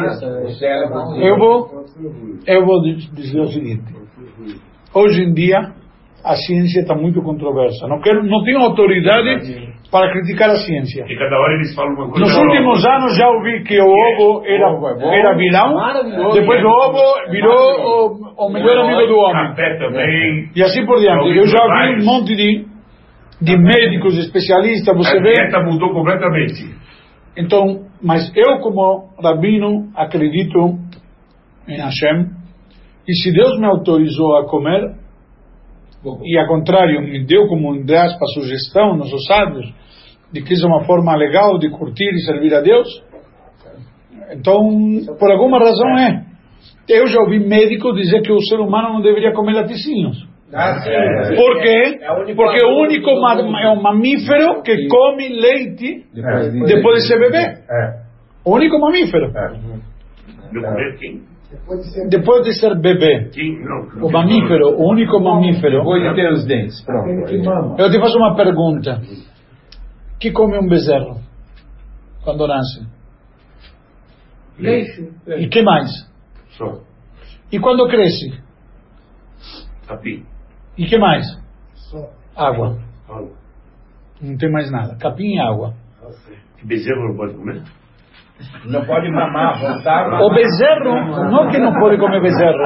[0.44, 1.16] o cérebro.
[1.20, 1.84] Eu vou,
[2.46, 3.82] eu vou diz- dizer o seguinte:
[4.94, 5.72] hoje em dia
[6.24, 7.86] a ciência está muito controversa.
[7.86, 11.04] Não quero, não tenho autoridade para criticar a ciência.
[11.08, 12.20] E cada hora eles falam uma coisa.
[12.26, 15.12] Nos últimos anos já ouvi que o ovo era, Ovo é bom.
[15.12, 17.54] era vilão, depois o ovo virou
[18.36, 19.48] o, o melhor amigo do homem.
[19.50, 20.50] Café também.
[20.56, 21.36] E assim por diante.
[21.36, 22.66] Eu já vi um monte de,
[23.40, 25.32] de médicos especialistas, você A vê.
[25.34, 26.74] dieta mudou completamente.
[27.36, 30.78] Então, mas eu como rabino acredito
[31.68, 32.26] em Hashem
[33.06, 34.94] e se Deus me autorizou a comer
[36.24, 39.66] e ao contrário me deu como entre aspas sugestão nos sábios
[40.32, 42.88] de que isso é uma forma legal de curtir e servir a Deus
[44.32, 44.60] então
[45.18, 46.24] por alguma razão é
[46.88, 50.78] eu já ouvi médico dizer que o ser humano não deveria comer laticínios Ah,
[51.36, 51.98] por quê?
[52.36, 56.04] Porque o único é um mamífero que come leite
[56.66, 57.58] Depois de- ser bebê.
[58.44, 59.32] O único mamífero.
[59.32, 61.20] Comer quem?
[61.50, 63.30] Depois de ser Depois de ser bebê.
[64.00, 65.82] O mamífero, o único mamífero.
[65.84, 66.84] De ter os dentes.
[67.78, 69.00] Eu te faço uma pergunta.
[70.18, 71.20] que come um bezerro
[72.24, 72.86] quando nasce?
[74.58, 75.12] Leite.
[75.26, 75.90] E que mais?
[76.50, 76.80] Só.
[77.52, 78.42] E quando cresce?
[79.86, 80.24] Capim.
[80.76, 81.24] E que mais?
[81.74, 82.10] só.
[82.34, 82.78] Água.
[83.06, 83.28] Fala.
[84.20, 84.96] Não tem mais nada.
[84.96, 85.74] Capim e água.
[86.58, 87.62] Que bezerro não pode comer?
[88.66, 90.20] Não pode mamar, voltar.
[90.20, 92.58] O bezerro, não que não pode comer bezerro.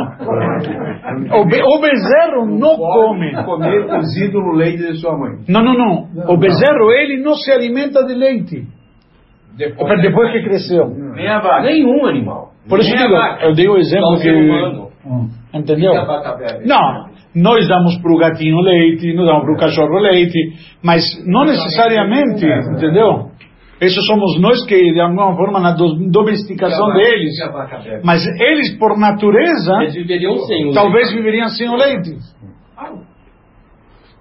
[1.33, 3.33] O, be, o bezerro não come.
[3.45, 5.39] Comer cozido no leite de sua mãe.
[5.49, 6.09] Não, não, não.
[6.33, 8.67] O bezerro, ele não se alimenta de leite.
[9.57, 10.89] Depois, Depois que cresceu.
[10.89, 11.63] Nem a vaca.
[11.63, 12.51] Nenhum animal.
[12.69, 14.31] Por isso digo, eu dei o exemplo que...
[15.53, 15.93] Entendeu?
[15.93, 16.67] E vaca bebe?
[16.67, 20.39] Não, nós damos para o gatinho leite, nós damos para o cachorro leite,
[20.83, 22.45] mas não necessariamente,
[22.77, 23.31] entendeu?
[23.81, 27.35] Esses somos nós que, de alguma forma, na do- domesticação deles.
[28.05, 30.35] Mas eles, por natureza, Eles viveriam
[30.75, 32.17] talvez viveriam sem o leite.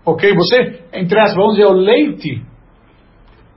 [0.05, 0.33] Ok?
[0.33, 2.41] Você, entre aspas, vamos dizer, o leite,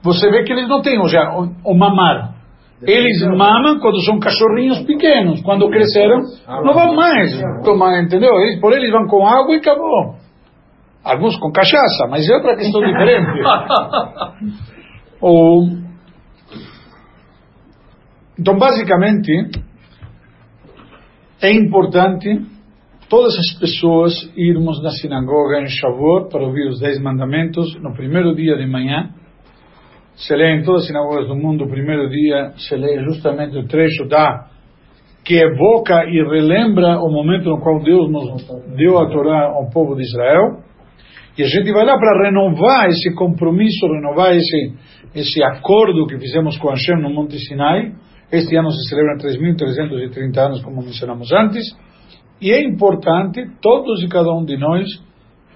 [0.02, 2.34] você vê que eles não têm, ou seja, o, o mamar.
[2.84, 5.40] Eles mamam quando são cachorrinhos pequenos.
[5.42, 6.18] Quando cresceram,
[6.64, 7.30] não vão mais
[7.64, 8.34] tomar, entendeu?
[8.40, 10.16] Eles, por eles vão com água e acabou.
[11.04, 13.40] Alguns com cachaça, mas é outra questão diferente.
[15.20, 15.80] Ou...
[18.42, 19.30] Então, basicamente,
[21.40, 22.44] é importante
[23.08, 28.34] todas as pessoas irmos na sinagoga em Shavuot para ouvir os Dez Mandamentos no primeiro
[28.34, 29.10] dia de manhã.
[30.16, 33.68] Se lê em todas as sinagogas do mundo, o primeiro dia se lê justamente o
[33.68, 34.48] trecho da
[35.24, 38.44] que evoca e relembra o momento no qual Deus nos
[38.76, 40.64] deu a Torá ao povo de Israel.
[41.38, 44.74] E a gente vai lá para renovar esse compromisso, renovar esse,
[45.14, 47.92] esse acordo que fizemos com Hashem no Monte Sinai.
[48.32, 51.64] Este ano se celebra 3.330 anos, como mencionamos antes.
[52.40, 54.86] E é importante, todos e cada um de nós,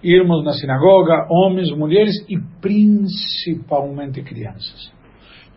[0.02, 4.92] irmos na sinagoga, homens, mulheres e principalmente crianças.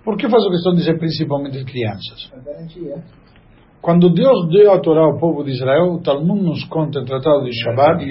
[0.03, 2.31] Por que faço questão de dizer principalmente crianças?
[2.45, 3.03] Garantia.
[3.81, 7.43] Quando Deus deu a Torá ao povo de Israel, o Talmud nos conta, no Tratado
[7.43, 8.03] de Shabbat,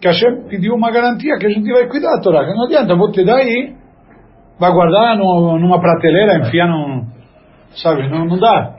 [0.00, 2.44] que Hashem pediu uma garantia que a gente vai cuidar da Torá.
[2.46, 3.74] Que não adianta, vou te dar aí,
[4.58, 7.06] vai guardar no- numa prateleira, enfiar num.
[7.76, 8.76] Sabe, não, não dá.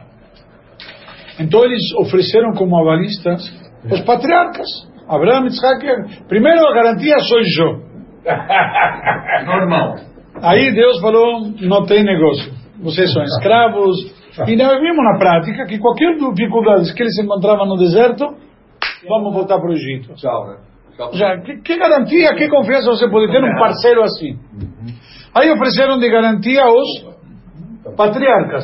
[1.40, 3.42] Então eles ofereceram como avalistas
[3.92, 4.68] os patriarcas.
[5.08, 5.86] Abraão, Isaac,
[6.28, 7.86] primeiro a garantia sou eu.
[9.46, 9.96] Normal.
[10.42, 12.52] Aí Deus falou, não tem negócio.
[12.82, 13.96] Vocês são escravos.
[14.48, 18.26] E nós vimos na prática que qualquer dificuldade que eles encontravam no deserto,
[19.08, 20.14] vamos voltar para o Egito.
[20.16, 20.58] Tchau, né?
[21.14, 24.38] Já, que, que garantia, que confiança você pode ter num parceiro assim?
[25.34, 28.64] Aí ofereceram de garantia os patriarcas.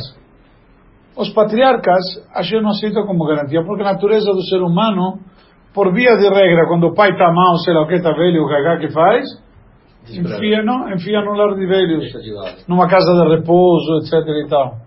[1.16, 2.04] Os patriarcas,
[2.42, 5.20] gente não aceita como garantia, porque a natureza do ser humano,
[5.74, 8.44] por via de regra, quando o pai está mal, sei lá o que, está velho,
[8.44, 9.26] o cagá que faz,
[10.10, 12.12] enfia, não, enfia no lar de velhos,
[12.68, 14.78] numa casa de repouso, etc e tal.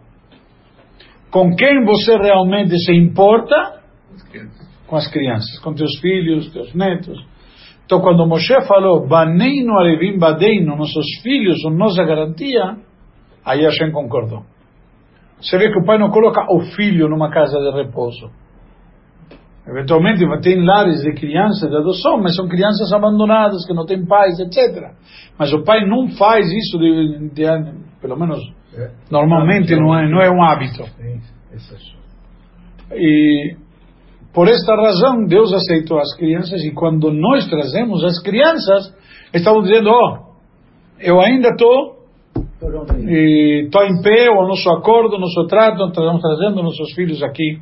[1.31, 3.81] Com quem você realmente se importa?
[4.87, 7.19] Com as crianças, com teus filhos, teus netos.
[7.85, 12.79] Então, quando Moshe falou, Baneinu Arevim Badeinu, nossos filhos são nossa garantia,
[13.45, 14.43] aí Hashem concordou.
[15.45, 18.31] Você vê que o pai não coloca o filho numa casa de repouso.
[19.67, 24.39] Eventualmente tem lares de crianças de adoção, mas são crianças abandonadas, que não têm pais,
[24.41, 24.93] etc.
[25.39, 27.45] Mas o pai não faz isso, de, de,
[28.01, 28.41] pelo menos
[29.11, 30.83] normalmente não é, não é um hábito.
[32.93, 33.57] E
[34.33, 38.95] por esta razão, Deus aceitou as crianças e quando nós trazemos as crianças,
[39.33, 40.35] estamos dizendo, ó, oh,
[41.01, 41.94] eu ainda estou
[42.65, 47.59] estou em pé, o nosso acordo, o nosso trato, estamos trazendo nossos filhos aqui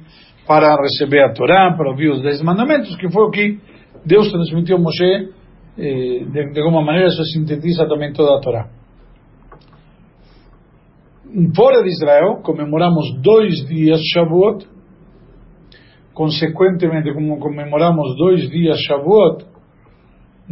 [0.47, 3.59] para receber a Torá, para ouvir os dez mandamentos, que foi o que
[4.05, 5.29] Deus transmitiu a Moshe,
[5.77, 8.69] de, de alguma maneira isso sintetiza também toda a Torá.
[11.57, 14.67] Fora de Israel, comemoramos dois dias Shavuot,
[16.13, 19.52] consequentemente, como comemoramos dois dias Shavuot,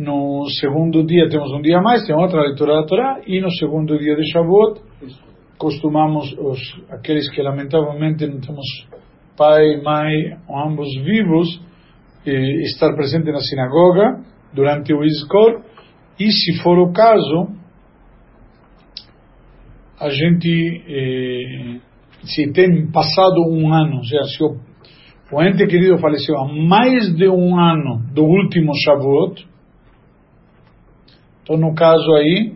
[0.00, 3.98] no segundo dia temos um dia mais, tem outra leitura da Torá, e no segundo
[3.98, 4.80] dia de Shavuot,
[5.58, 6.58] costumamos, os,
[6.90, 8.66] aqueles que lamentavelmente não temos
[9.36, 11.60] pai, mãe, ambos vivos,
[12.24, 14.22] estar presente na sinagoga
[14.54, 15.62] durante o Iskor,
[16.18, 17.48] e se for o caso,
[19.98, 21.80] a gente, eh,
[22.24, 24.70] se tem passado um ano, ou seja, se o
[25.32, 29.46] o ente querido faleceu há mais de um ano do último Shavuot,
[31.50, 32.54] então no caso aí,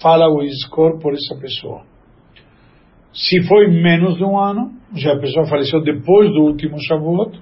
[0.00, 1.82] fala o Iskor por essa pessoa.
[3.12, 7.40] Se foi menos de um ano, já a pessoa faleceu depois do último Shavuot,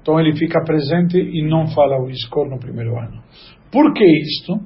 [0.00, 3.22] então ele fica presente e não fala o Iskor no primeiro ano.
[3.70, 4.58] Por que isto?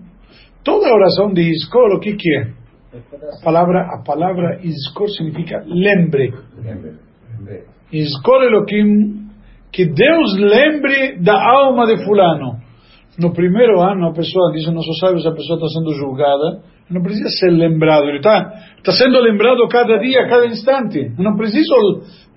[0.63, 2.53] Toda oração de Iskor, o que, que é?
[2.93, 6.33] A palavra, a palavra Iskor significa lembre.
[6.57, 7.65] lembre.
[7.93, 9.29] Escolhe Elohim,
[9.73, 12.70] que Deus lembre da alma de fulano.
[13.19, 17.29] No primeiro ano, a pessoa, diz nossos sábios, a pessoa está sendo julgada, não precisa
[17.29, 18.51] ser lembrado, ele está
[18.83, 21.13] tá sendo lembrado cada dia, cada instante.
[21.19, 21.75] Não precisa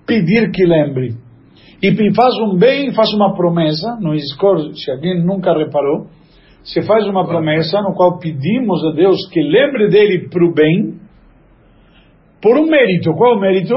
[0.06, 1.14] pedir que lembre.
[1.82, 6.06] E faz um bem, faz uma promessa, no Iscor, se alguém nunca reparou,
[6.62, 10.98] se faz uma promessa no qual pedimos a Deus que lembre dele para o bem,
[12.40, 13.12] por um mérito.
[13.14, 13.74] Qual o mérito?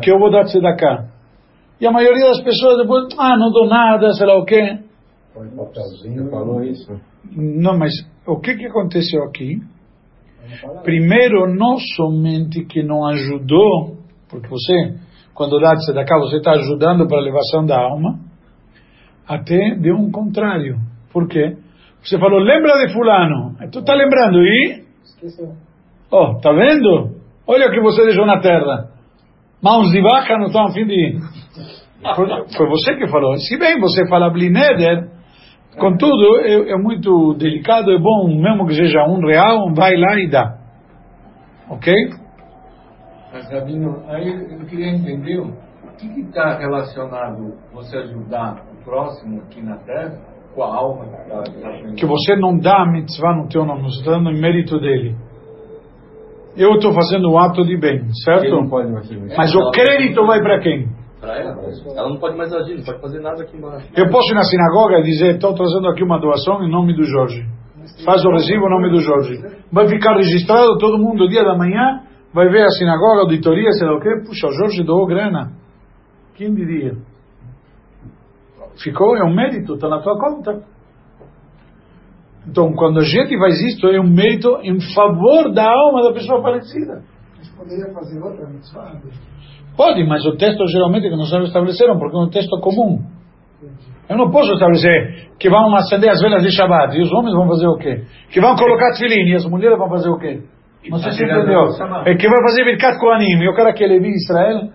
[0.00, 1.08] que eu vou dar tzedakah.
[1.80, 4.78] E a maioria das pessoas depois, ah, não dou nada, sei lá o quê.
[5.34, 7.00] Papelzinho falou isso.
[7.32, 7.92] Não, mas
[8.26, 9.60] o que, que aconteceu aqui?
[10.82, 13.96] Primeiro, não somente que não ajudou,
[14.28, 14.94] porque você,
[15.34, 18.18] quando dá tzedakah, você está ajudando para a elevação da alma,
[19.26, 20.78] até deu um contrário.
[21.12, 21.56] Por quê?
[22.02, 23.56] Você falou, lembra de fulano.
[23.70, 24.84] Tu está lembrando e...
[25.04, 25.54] Esqueceu.
[26.10, 27.16] Oh, tá vendo?
[27.46, 28.98] Olha o que você deixou na terra
[29.62, 31.18] mãos de vaca não estão a fim de.
[32.14, 33.36] Foi, foi você que falou.
[33.38, 35.08] Se bem você fala Blineder,
[35.78, 40.28] contudo, é, é, muito delicado, é bom, mesmo que seja um real, vai lá e
[40.28, 40.58] dá.
[41.70, 41.94] Ok?
[43.32, 45.52] Mas, Rabino, aí eu queria entender o
[45.98, 50.18] que está relacionado você ajudar o próximo aqui na Terra
[50.54, 54.00] com a alma que está Que você não dá a mitzvah no teu nome, você
[54.00, 55.16] está dando em mérito dele
[56.58, 58.68] eu estou fazendo um ato de bem, certo?
[59.36, 60.88] Mas o crédito vai para quem?
[61.20, 61.56] Para ela.
[61.96, 63.88] Ela não pode mais agir, não pode fazer nada aqui embaixo.
[63.96, 67.02] Eu posso ir na sinagoga e dizer, estou trazendo aqui uma doação em nome do
[67.02, 67.44] Jorge.
[68.04, 69.40] Faz o recibo em nome do Jorge.
[69.72, 72.02] Vai ficar registrado, todo mundo, dia da manhã,
[72.32, 74.10] vai ver a sinagoga, auditoria, sei lá o quê.
[74.24, 75.52] Puxa, o Jorge doou grana.
[76.36, 76.94] Quem diria?
[78.82, 80.62] Ficou, é um mérito, está na tua conta.
[82.46, 86.40] Então, quando a gente faz isto, é um mérito em favor da alma da pessoa
[86.40, 87.02] falecida.
[87.36, 89.00] Mas poderia fazer outra mitzvah?
[89.78, 92.98] Pode, mas o texto geralmente que nós estabeleceram, porque é um texto comum.
[94.10, 97.46] Eu não posso estabelecer que vão acender as velas de Shabbat e os homens vão
[97.46, 98.02] fazer o quê?
[98.32, 100.42] Que vão colocar tefilin e as mulheres vão fazer o quê?
[100.90, 101.62] Não sei se entendeu.
[102.06, 104.70] É que vai fazer Birkat Kohanim e o cara que é Levi Israel.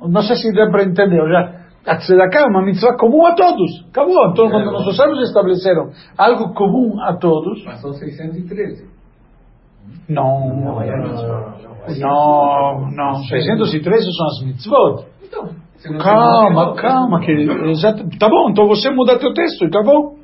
[0.00, 1.20] Não sei se deu para entender.
[1.28, 1.52] Já,
[1.86, 3.84] a tzedakah é uma mitzvah comum a todos.
[3.90, 4.30] Acabou.
[4.30, 7.62] Então, quando nossos sábios estabeleceram algo comum a todos.
[7.66, 8.88] Mas são 613.
[10.08, 10.80] Não, não,
[11.98, 13.24] não, não.
[13.24, 15.06] 613 são as mitzvot.
[15.22, 15.50] Então,
[15.98, 17.46] calma, calma, que
[18.18, 18.50] tá bom.
[18.50, 20.16] Então você muda teu texto e acabou.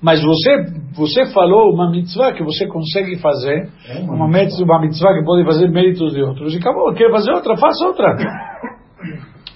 [0.00, 5.14] Mas você, você falou uma mitzvah que você consegue fazer, é uma, mitzvah, uma mitzvah
[5.14, 6.92] que pode fazer méritos de outros e acabou.
[6.92, 8.14] Quer fazer outra, faça outra.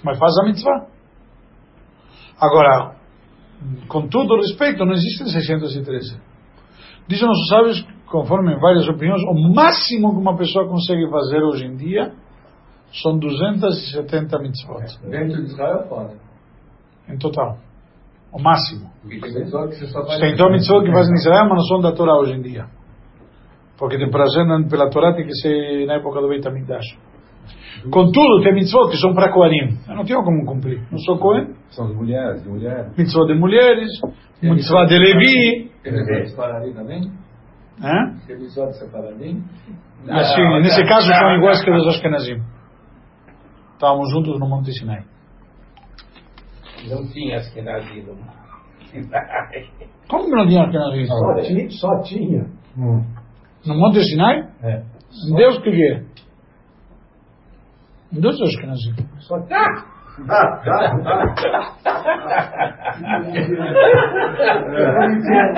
[0.03, 0.87] Mas faz a mitzvah.
[2.39, 2.95] Agora,
[3.87, 6.19] com todo respeito, não existe 613.
[7.07, 11.75] Dizem nossos sábios, conforme várias opiniões, o máximo que uma pessoa consegue fazer hoje em
[11.75, 12.11] dia
[13.01, 14.83] são 270 mitzvot.
[15.09, 16.09] Dentro de Israel, fora.
[17.09, 17.57] Em total.
[18.33, 18.89] O máximo.
[20.19, 22.65] Tem então mitzvot que fazem em Israel, mas não são da Torá hoje em dia.
[23.77, 26.85] Porque tem prazer na- pela Torá tem que ser na época do Beit HaMikdash.
[27.89, 29.77] Contudo, tem mitzvot que são para Kohanim.
[29.89, 30.81] Eu não tenho como cumprir.
[30.91, 31.47] Não sou Kohen.
[31.71, 32.91] São as mulheres, de mulher.
[32.97, 33.89] Mitzvot de mulheres,
[34.41, 35.71] mitzvot de Levi.
[35.83, 37.11] Tem mitzvot de Paradim também?
[38.73, 39.43] Separadim?
[40.09, 42.41] Assim, nesse caso são iguais que dos Ashkenazim.
[43.73, 45.03] Estávamos juntos no Monte Sinai.
[46.89, 48.17] Não tinha as que nascido.
[50.07, 51.05] Como que não tinha Ashkenazim?
[51.05, 51.69] Só tinha.
[51.69, 52.45] Só tinha.
[53.65, 54.49] No Monte Sinai?
[54.63, 54.83] É.
[55.35, 56.03] Deus que é?
[58.11, 58.95] Deus é Ashkenazim.
[59.19, 59.90] Só tinha.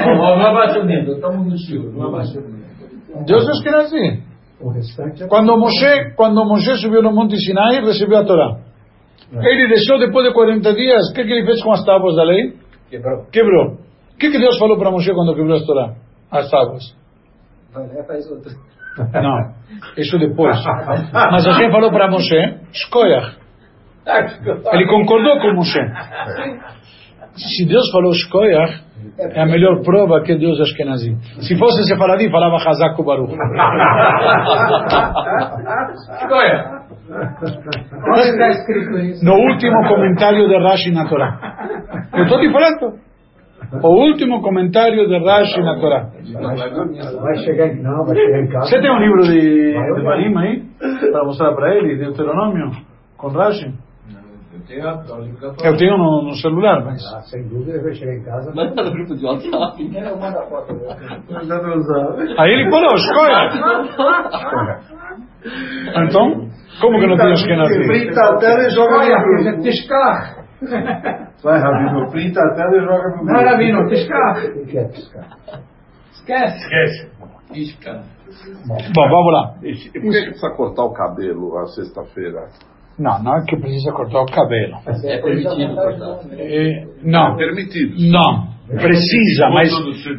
[0.06, 3.24] Não, abaixa o estamos no Chile, não abaixa o.
[3.26, 4.24] Deus é Ashkenazim.
[4.60, 5.28] O restante é.
[5.28, 8.58] Quando Moshe, quando Moshe subiu no Monte Sinai, recebeu a Torá.
[9.32, 12.24] Ele deixou depois de 40 dias, o que, que ele fez com as tábuas da
[12.24, 12.54] lei?
[12.90, 13.26] Quebrou.
[13.32, 13.74] Quebrou.
[14.14, 15.96] O que, que Deus falou para Moshe quando quebrou as Torá?
[16.32, 16.96] As tábuas.
[17.74, 18.30] Faz.
[19.12, 19.54] Não,
[19.98, 20.56] isso depois.
[21.12, 23.43] Mas Hashem falou para Moshe, Shkoyach.
[24.74, 25.80] Ele concordou com Moshe.
[27.36, 28.84] Se Deus falou Shkoyach,
[29.20, 31.16] é a melhor prova que Deus é Ashkenazi.
[31.42, 33.34] Se fosse Sefaradim, falava Hazak Baruch.
[36.32, 39.26] Olha, Onde está escrito isso?
[39.26, 41.38] No último comentário de Rashi na Torá.
[42.14, 42.98] Eu estou te falando.
[43.82, 46.10] O último comentário de Rashi na Torá.
[47.22, 47.82] Vai chegar em.
[47.82, 48.70] Não, vai chegar em casa.
[48.70, 50.64] Você tem um livro de, de Barim aí?
[51.12, 52.72] Para mostrar para ele, Deuteronômio?
[53.18, 53.74] Com Rashi?
[54.54, 57.02] Eu tenho a a Eu tenho no, no celular, mas...
[57.14, 58.54] Ah, sem dúvida, vai chegar em casa.
[58.54, 59.82] Manda no grupo de WhatsApp.
[62.38, 63.50] Aí ele falou, escolha.
[66.06, 66.48] Então,
[66.80, 67.88] como que não tem Ashkenazi?
[67.88, 69.62] Printa a tela e joga no grupo.
[69.64, 70.46] Tishkar.
[71.44, 73.26] Vai, Rabino, printa a tela e joga no grupo.
[73.26, 73.82] Não, Rabino.
[73.82, 73.88] O
[74.66, 75.34] que é piscar?
[76.12, 76.58] Esquece.
[76.58, 77.12] Esquece.
[77.54, 78.02] Isca.
[78.96, 79.54] Bom, vamos lá.
[79.54, 82.48] Por que que precisa cortar o cabelo à sexta-feira?
[83.00, 84.76] Não, não é que precisa cortar o cabelo.
[85.04, 86.20] É permitido cortar.
[86.38, 87.96] É, não, Permitido.
[88.12, 88.54] não.
[88.68, 89.72] Precisa, mas,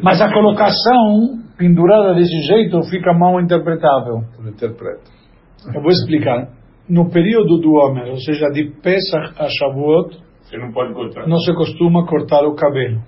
[0.03, 4.21] mas a colocação pendurada desse jeito fica mal interpretável.
[4.47, 5.01] Interpreta.
[5.73, 6.49] Eu vou explicar.
[6.87, 11.27] No período do homem, ou seja, de Pesach a Shavuot, Você não pode cortar.
[11.27, 13.01] não se costuma cortar o cabelo.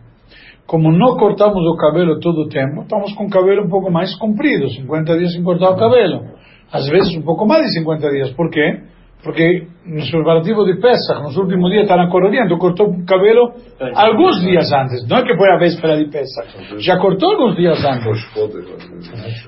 [0.66, 4.14] Como não cortamos o cabelo todo o tempo, estamos com o cabelo um pouco mais
[4.18, 6.26] comprido, 50 dias sem cortar o cabelo.
[6.74, 8.32] Às vezes um pouco mais de 50 dias.
[8.32, 8.82] Por quê?
[9.24, 13.52] Porque nos preparativos de Pesach, nos últimos dias coronia, então cortou o cabelo
[13.96, 15.08] alguns dias antes.
[15.08, 16.80] Não é que foi a véspera de Pesach.
[16.80, 18.06] Já cortou alguns dias antes.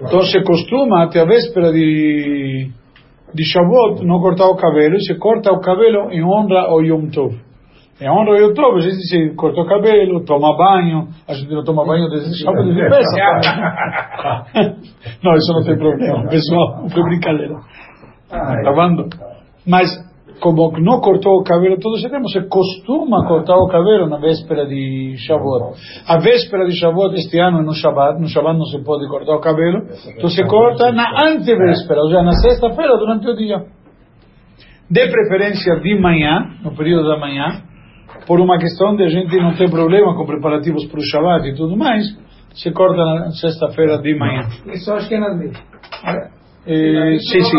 [0.01, 2.67] Então se costuma até a véspera de,
[3.33, 7.07] de Shavuot não cortar o cabelo e se corta o cabelo em honra ao Yom
[7.09, 7.35] Tov.
[8.01, 11.53] Em honra ao Yom Tov, a gente se corta o cabelo, toma banho, a gente
[11.53, 13.47] não toma banho desde Shavuot de Pesach.
[15.23, 17.55] não, isso não tem problema, pessoal, foi brincadeira.
[19.09, 19.28] Tá?
[19.69, 19.87] Mas
[20.39, 24.65] como não cortou o cabelo todo esse tempo, se costuma cortar o cabelo na véspera
[24.65, 25.77] de Shavuot.
[26.07, 29.35] A véspera de Shavuot este ano é no Shabbat, no Shabbat não se pode cortar
[29.35, 33.65] o cabelo, então se corta na antevéspera, ou seja, na sexta-feira durante o dia.
[34.89, 37.61] De preferência de manhã, no período da manhã,
[38.25, 41.55] por uma questão de a gente não ter problema com preparativos para o Shabbat e
[41.55, 42.05] tudo mais,
[42.53, 44.47] se corta na sexta-feira de manhã.
[44.73, 45.57] Isso acho que é leis.
[46.65, 47.57] Eh, sim, sim,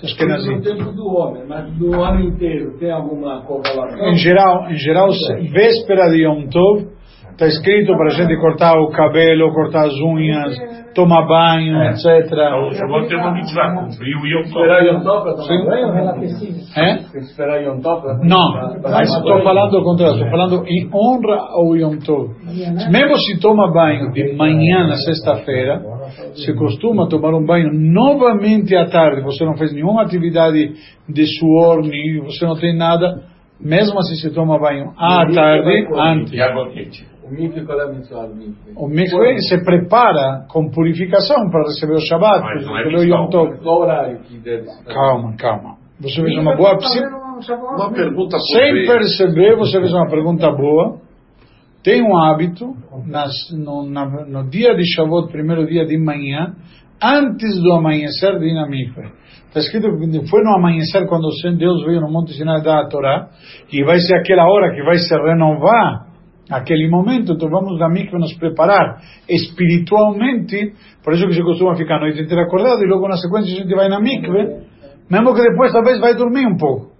[0.00, 4.08] ju- acho que é No tempo do homem, mas do ano inteiro, tem alguma correlação?
[4.08, 6.86] Em geral, em geral, se- véspera de Yom Tov,
[7.32, 10.56] está escrito para a gente cortar o cabelo, cortar as unhas,
[10.94, 12.06] tomar banho, etc.
[12.24, 14.88] Então, eu vou ter uma mitzvah, cumprir o Yom Esperar Tov.
[14.94, 15.64] Yom Tov para tomar Sim.
[15.66, 16.46] banho?
[16.78, 17.18] É?
[17.18, 21.76] Esperar Yom Tov para Não, mas estou falando ao contrário, estou falando em honra ao
[21.76, 22.30] Yom Tov.
[22.90, 25.82] Mesmo se toma banho de manhã na sexta-feira,
[26.34, 30.74] se costuma tomar um banho novamente à tarde, você não fez nenhuma atividade
[31.08, 33.22] de suor, nem você não tem nada,
[33.60, 36.32] mesmo assim se toma banho à tarde, antes.
[36.32, 37.16] E água quente.
[37.26, 37.30] O
[37.66, 38.54] qual é mikve?
[38.76, 42.00] O mikve se prepara com purificação para receber o
[42.42, 43.58] Mas não é pelo Yom Tov.
[43.62, 44.94] Qual horário que deve se fazer?
[44.94, 45.76] Calma, calma.
[46.00, 46.78] Você fez uma boa...
[47.76, 50.98] Uma pergunta Sem perceber, você fez uma pergunta boa.
[51.86, 52.74] Tem um hábito,
[53.06, 56.56] nas, no, na- no dia de Shavuot, primeiro dia de manhã,
[57.00, 59.08] antes do amanhecer de ir na mikve.
[59.46, 62.80] Está escrito que foi no amanhecer quando o Senhor Deus veio no Monte Sinai dar
[62.80, 63.28] a Torá,
[63.72, 66.08] e vai ser aquela hora que vai se renovar
[66.50, 70.72] aquele momento, então vamos na mikve nos preparar espiritualmente,
[71.04, 73.62] por isso que se costuma ficar a noite inteira acordado, e logo na sequência a
[73.62, 74.66] gente vai na mikve,
[75.08, 76.95] Mesmo que depois talvez vai dormir um pouco.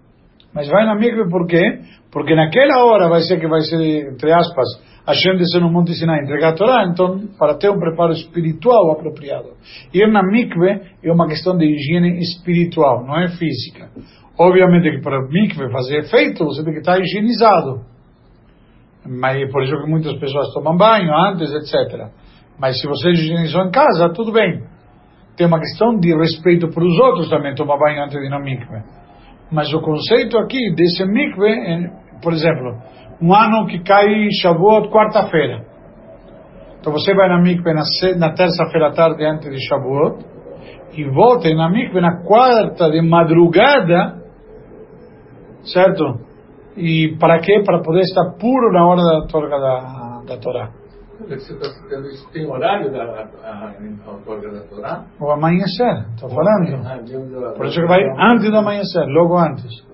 [0.56, 1.80] Mas vai na mikve por quê?
[2.10, 4.66] Porque naquela hora vai ser que vai ser, entre aspas,
[5.06, 8.90] a gente descer no Monte Sinai entregar a Torá, então, para ter um preparo espiritual
[8.92, 9.50] apropriado.
[9.92, 13.90] Ir na mikve é uma questão de higiene espiritual, não é física.
[14.38, 17.82] Obviamente que para a mikve fazer efeito, você tem que estar higienizado.
[19.06, 22.08] Mas por isso que muitas pessoas tomam banho antes, etc.
[22.58, 24.62] Mas se você higienizou em casa, tudo bem.
[25.36, 28.40] Tem uma questão de respeito para os outros também, tomar banho antes de ir na
[28.40, 28.95] mikve.
[29.50, 31.90] Mas o conceito aqui desse mikve,
[32.22, 32.76] por exemplo,
[33.20, 35.64] um ano que cai Shavuot quarta-feira.
[36.80, 40.24] Então você vai na mikve na, terça-feira à tarde antes de Shavuot
[40.94, 44.22] e volta na mikve na quarta de madrugada,
[45.64, 46.20] certo?
[46.76, 47.62] E para quê?
[47.64, 50.70] Para poder estar puro na hora da da, da Torá.
[51.18, 52.28] Você está citando isso?
[52.30, 53.72] Tem horário da a,
[54.06, 55.04] a outorga da Torá?
[55.18, 56.86] O amanhecer, estou falando.
[56.86, 56.98] Ah,
[57.56, 58.00] Por isso que vai
[58.32, 59.84] antes do amanhecer, logo antes.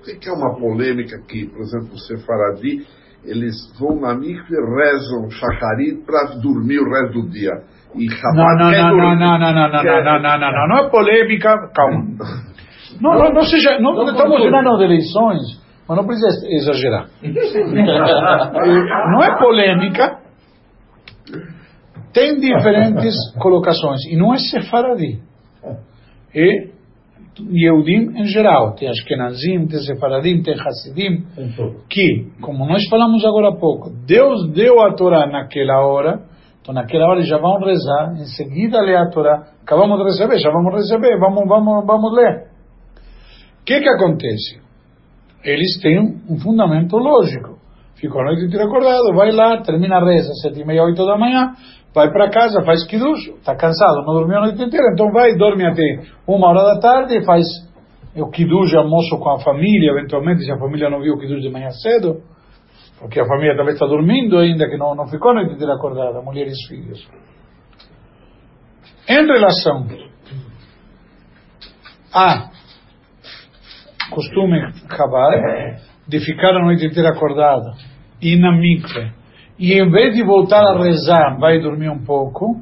[0.00, 1.46] O que é uma polêmica aqui?
[1.46, 2.86] Por exemplo, o Sefaradi,
[3.24, 7.62] eles vão na mikve, rezam shacharit para dormir o resto do dia.
[7.94, 10.90] E Não, não, não, não, não, não, não, não, não, não, não, não, não é
[10.90, 12.04] polêmica, calma.
[13.00, 17.08] Não, não, não seja, não, Não estamos ano de eleições, mas não precisa exagerar.
[19.10, 20.18] não é polêmica,
[22.12, 25.20] tem diferentes colocações, e não é sefaradi.
[26.34, 26.74] É
[27.42, 31.24] Yehudim em geral, tem Ashkenazim, tem Sefaradim, tem Hasidim,
[31.88, 36.22] que, como nós falamos agora há pouco, Deus deu a Torá naquela hora,
[36.60, 40.50] então naquela hora já vão rezar, em seguida ler a Torá, acabamos de receber, já
[40.50, 42.46] vamos receber, vamos, vamos, vamos ler.
[43.60, 44.60] O que que acontece?
[45.42, 47.53] Eles têm um fundamento lógico.
[47.96, 51.16] Ficou a noite inteira acordado, vai lá, termina a reza, sete e meia, oito da
[51.16, 51.52] manhã,
[51.94, 55.64] vai para casa, faz kiddush, está cansado, não dormiu a noite inteira, então vai, dorme
[55.64, 57.44] até uma hora da tarde, faz
[58.16, 61.50] o kiddush, almoço com a família, eventualmente, se a família não viu o kiddush de
[61.50, 62.20] manhã cedo,
[62.98, 66.20] porque a família talvez está dormindo ainda, que não, não ficou a noite inteira acordada,
[66.20, 67.08] mulheres e filhos.
[69.08, 69.86] Em relação
[72.12, 72.50] a
[74.10, 77.72] costume Chabad de ficar a noite inteira acordado
[78.20, 79.12] e na mikve
[79.58, 82.60] e em vez de voltar a rezar vai dormir um pouco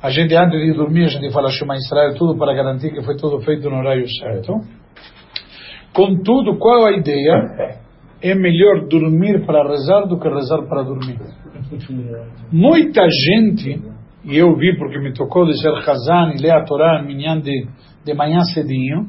[0.00, 3.16] a gente antes de dormir a gente fala Shema Israel tudo para garantir que foi
[3.16, 4.60] tudo feito no horário certo.
[5.92, 7.78] Contudo qual a ideia?
[8.22, 11.18] É melhor dormir para rezar do que rezar para dormir.
[12.52, 13.80] Muita gente
[14.24, 17.66] e eu vi porque me tocou de ser Hazan e ler a Torá de,
[18.04, 19.08] de manhã cedinho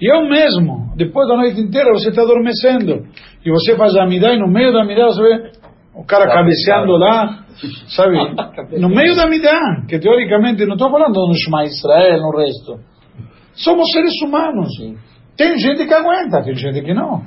[0.00, 3.06] e eu mesmo, depois da noite inteira, você está adormecendo.
[3.44, 5.52] E você faz a midá e no meio da midá você vê
[5.94, 7.44] o cara cabeceando lá,
[7.88, 8.18] sabe?
[8.80, 12.80] No meio da midá, que teoricamente, não estou falando no Shema Israel, no resto.
[13.54, 14.68] Somos seres humanos.
[15.36, 17.22] Tem gente que aguenta, tem gente que não.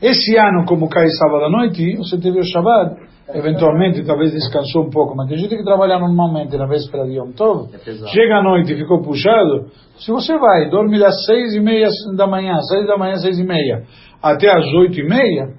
[0.00, 2.96] Esse ano, como cai sábado à noite, você teve o Shabbat,
[3.32, 7.32] eventualmente talvez descansou um pouco, mas tem gente que trabalha normalmente na véspera de Yom
[7.32, 7.68] Tov,
[8.12, 9.66] chega à noite e ficou puxado.
[9.96, 13.44] Se você vai, dorme das seis e meia da manhã, seis da manhã, seis e
[13.44, 13.84] meia,
[14.22, 15.54] até às oito e meia,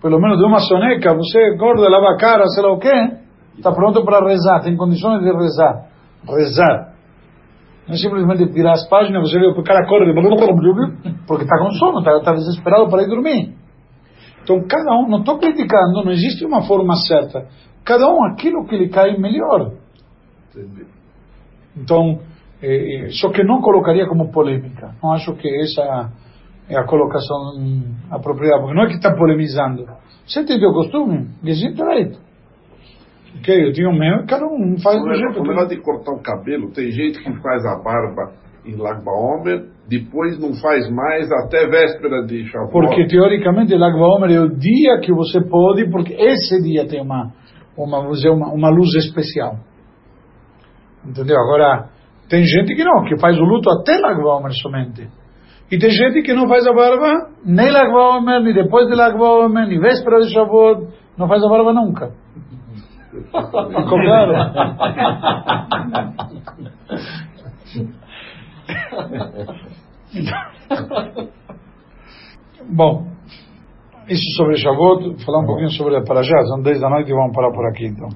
[0.00, 3.10] pelo menos de uma soneca, você acorda, lava a cara, sei lá o quê,
[3.56, 5.88] está pronto para rezar, tem condições de rezar.
[6.26, 6.94] Rezar.
[7.86, 10.14] Não é simplesmente tirar as páginas, você vê o cara corre,
[11.26, 13.63] porque está com sono, está, está desesperado para ir dormir.
[14.44, 17.48] Então, cada um, não estou criticando, não existe uma forma certa.
[17.82, 19.72] Cada um aquilo que lhe cai melhor.
[21.74, 22.20] Então,
[22.62, 24.94] eh, eh, só que não colocaria como polêmica.
[25.02, 26.12] Não acho que essa
[26.68, 27.54] é a colocação
[28.10, 29.86] apropriada, porque não é que está polemizando.
[30.26, 31.28] Você tem teu costume?
[31.42, 32.18] Direito.
[33.38, 36.22] Ok, eu tenho o meu, cada um faz do jeito O negócio de cortar o
[36.22, 41.66] cabelo, tem gente que faz a barba em Lag Baomer, depois não faz mais até
[41.66, 42.72] véspera de Shavuot.
[42.72, 47.32] Porque teoricamente Lag BaOmer é o dia que você pode, porque esse dia tem uma
[47.76, 49.56] uma dizer, uma, uma luz especial.
[51.04, 51.36] Entendeu?
[51.36, 51.90] Agora
[52.28, 55.06] tem gente que não, que faz o luto até Lag BaOmer somente.
[55.70, 59.18] E tem gente que não faz a barba nem Lag BaOmer, nem depois de Lag
[59.18, 60.86] BaOmer, nem véspera de Shavuot,
[61.18, 62.12] não faz a barba nunca.
[63.34, 64.32] Ficou claro?
[72.70, 73.06] Bom,
[74.08, 77.34] isso sobre Shavuot, falar um pouquinho sobre a Parashá, são 10 da noite e vamos
[77.34, 78.08] parar por aqui então.